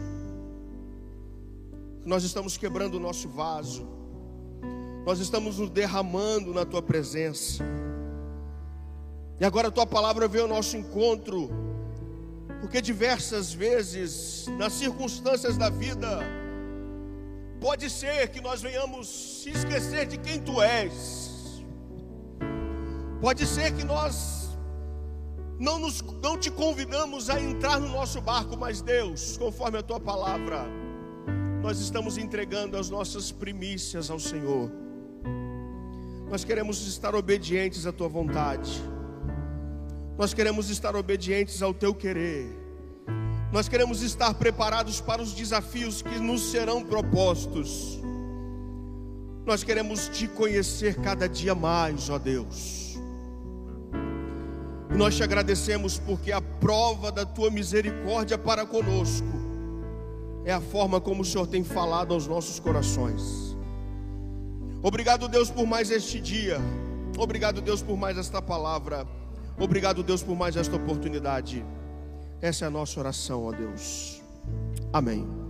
nós 2.05 2.23
estamos 2.23 2.55
quebrando 2.55 2.95
o 2.95 2.99
nosso 2.99 3.27
vaso, 3.27 3.87
nós 5.05 5.19
estamos 5.19 5.59
nos 5.59 5.69
derramando 5.69 6.53
na 6.53 6.65
tua 6.65 6.81
presença. 6.81 7.63
E 9.39 9.45
agora 9.45 9.67
a 9.67 9.71
tua 9.71 9.85
palavra 9.85 10.27
veio 10.27 10.43
ao 10.43 10.49
nosso 10.49 10.77
encontro, 10.77 11.49
porque 12.63 12.81
diversas 12.81 13.53
vezes, 13.53 14.47
nas 14.57 14.71
circunstâncias 14.71 15.57
da 15.57 15.69
vida, 15.69 16.21
pode 17.59 17.89
ser 17.89 18.29
que 18.29 18.39
nós 18.39 18.61
venhamos 18.61 19.41
se 19.41 19.49
esquecer 19.49 20.05
de 20.05 20.17
quem 20.17 20.39
tu 20.39 20.61
és, 20.61 21.61
pode 23.19 23.45
ser 23.45 23.73
que 23.75 23.83
nós 23.83 24.57
não, 25.59 25.77
nos, 25.77 26.01
não 26.23 26.37
te 26.37 26.49
convidamos 26.49 27.29
a 27.29 27.37
entrar 27.37 27.81
no 27.81 27.89
nosso 27.89 28.21
barco, 28.21 28.55
mas 28.55 28.81
Deus, 28.81 29.35
conforme 29.35 29.79
a 29.79 29.83
tua 29.83 29.99
palavra, 29.99 30.65
nós 31.61 31.81
estamos 31.81 32.17
entregando 32.17 32.77
as 32.77 32.89
nossas 32.89 33.29
primícias 33.29 34.09
ao 34.09 34.21
Senhor. 34.21 34.71
Nós 36.29 36.45
queremos 36.45 36.87
estar 36.87 37.13
obedientes 37.13 37.85
à 37.85 37.91
tua 37.91 38.07
vontade. 38.07 38.81
Nós 40.17 40.33
queremos 40.33 40.69
estar 40.69 40.95
obedientes 40.95 41.61
ao 41.61 41.73
teu 41.73 41.93
querer. 41.93 42.47
Nós 43.51 43.67
queremos 43.67 44.01
estar 44.01 44.33
preparados 44.33 45.01
para 45.01 45.21
os 45.21 45.33
desafios 45.33 46.01
que 46.01 46.19
nos 46.19 46.51
serão 46.51 46.83
propostos. 46.83 47.99
Nós 49.45 49.63
queremos 49.63 50.07
te 50.07 50.27
conhecer 50.27 50.95
cada 50.95 51.27
dia 51.27 51.53
mais, 51.53 52.09
ó 52.09 52.17
Deus. 52.17 52.97
Nós 54.95 55.15
te 55.15 55.23
agradecemos 55.23 55.97
porque 55.97 56.31
a 56.31 56.41
prova 56.41 57.11
da 57.11 57.25
tua 57.25 57.49
misericórdia 57.49 58.37
para 58.37 58.65
conosco 58.65 59.27
é 60.45 60.53
a 60.53 60.61
forma 60.61 61.01
como 61.01 61.23
o 61.23 61.25
Senhor 61.25 61.47
tem 61.47 61.63
falado 61.63 62.13
aos 62.13 62.27
nossos 62.27 62.59
corações. 62.59 63.57
Obrigado, 64.81 65.27
Deus, 65.27 65.49
por 65.49 65.65
mais 65.65 65.89
este 65.89 66.19
dia. 66.19 66.59
Obrigado, 67.17 67.61
Deus, 67.61 67.81
por 67.81 67.97
mais 67.97 68.17
esta 68.17 68.41
palavra. 68.41 69.07
Obrigado, 69.59 70.03
Deus, 70.03 70.23
por 70.23 70.35
mais 70.35 70.55
esta 70.55 70.75
oportunidade. 70.75 71.63
Essa 72.41 72.65
é 72.65 72.67
a 72.67 72.71
nossa 72.71 72.99
oração, 72.99 73.45
ó 73.45 73.51
Deus. 73.51 74.21
Amém. 74.91 75.42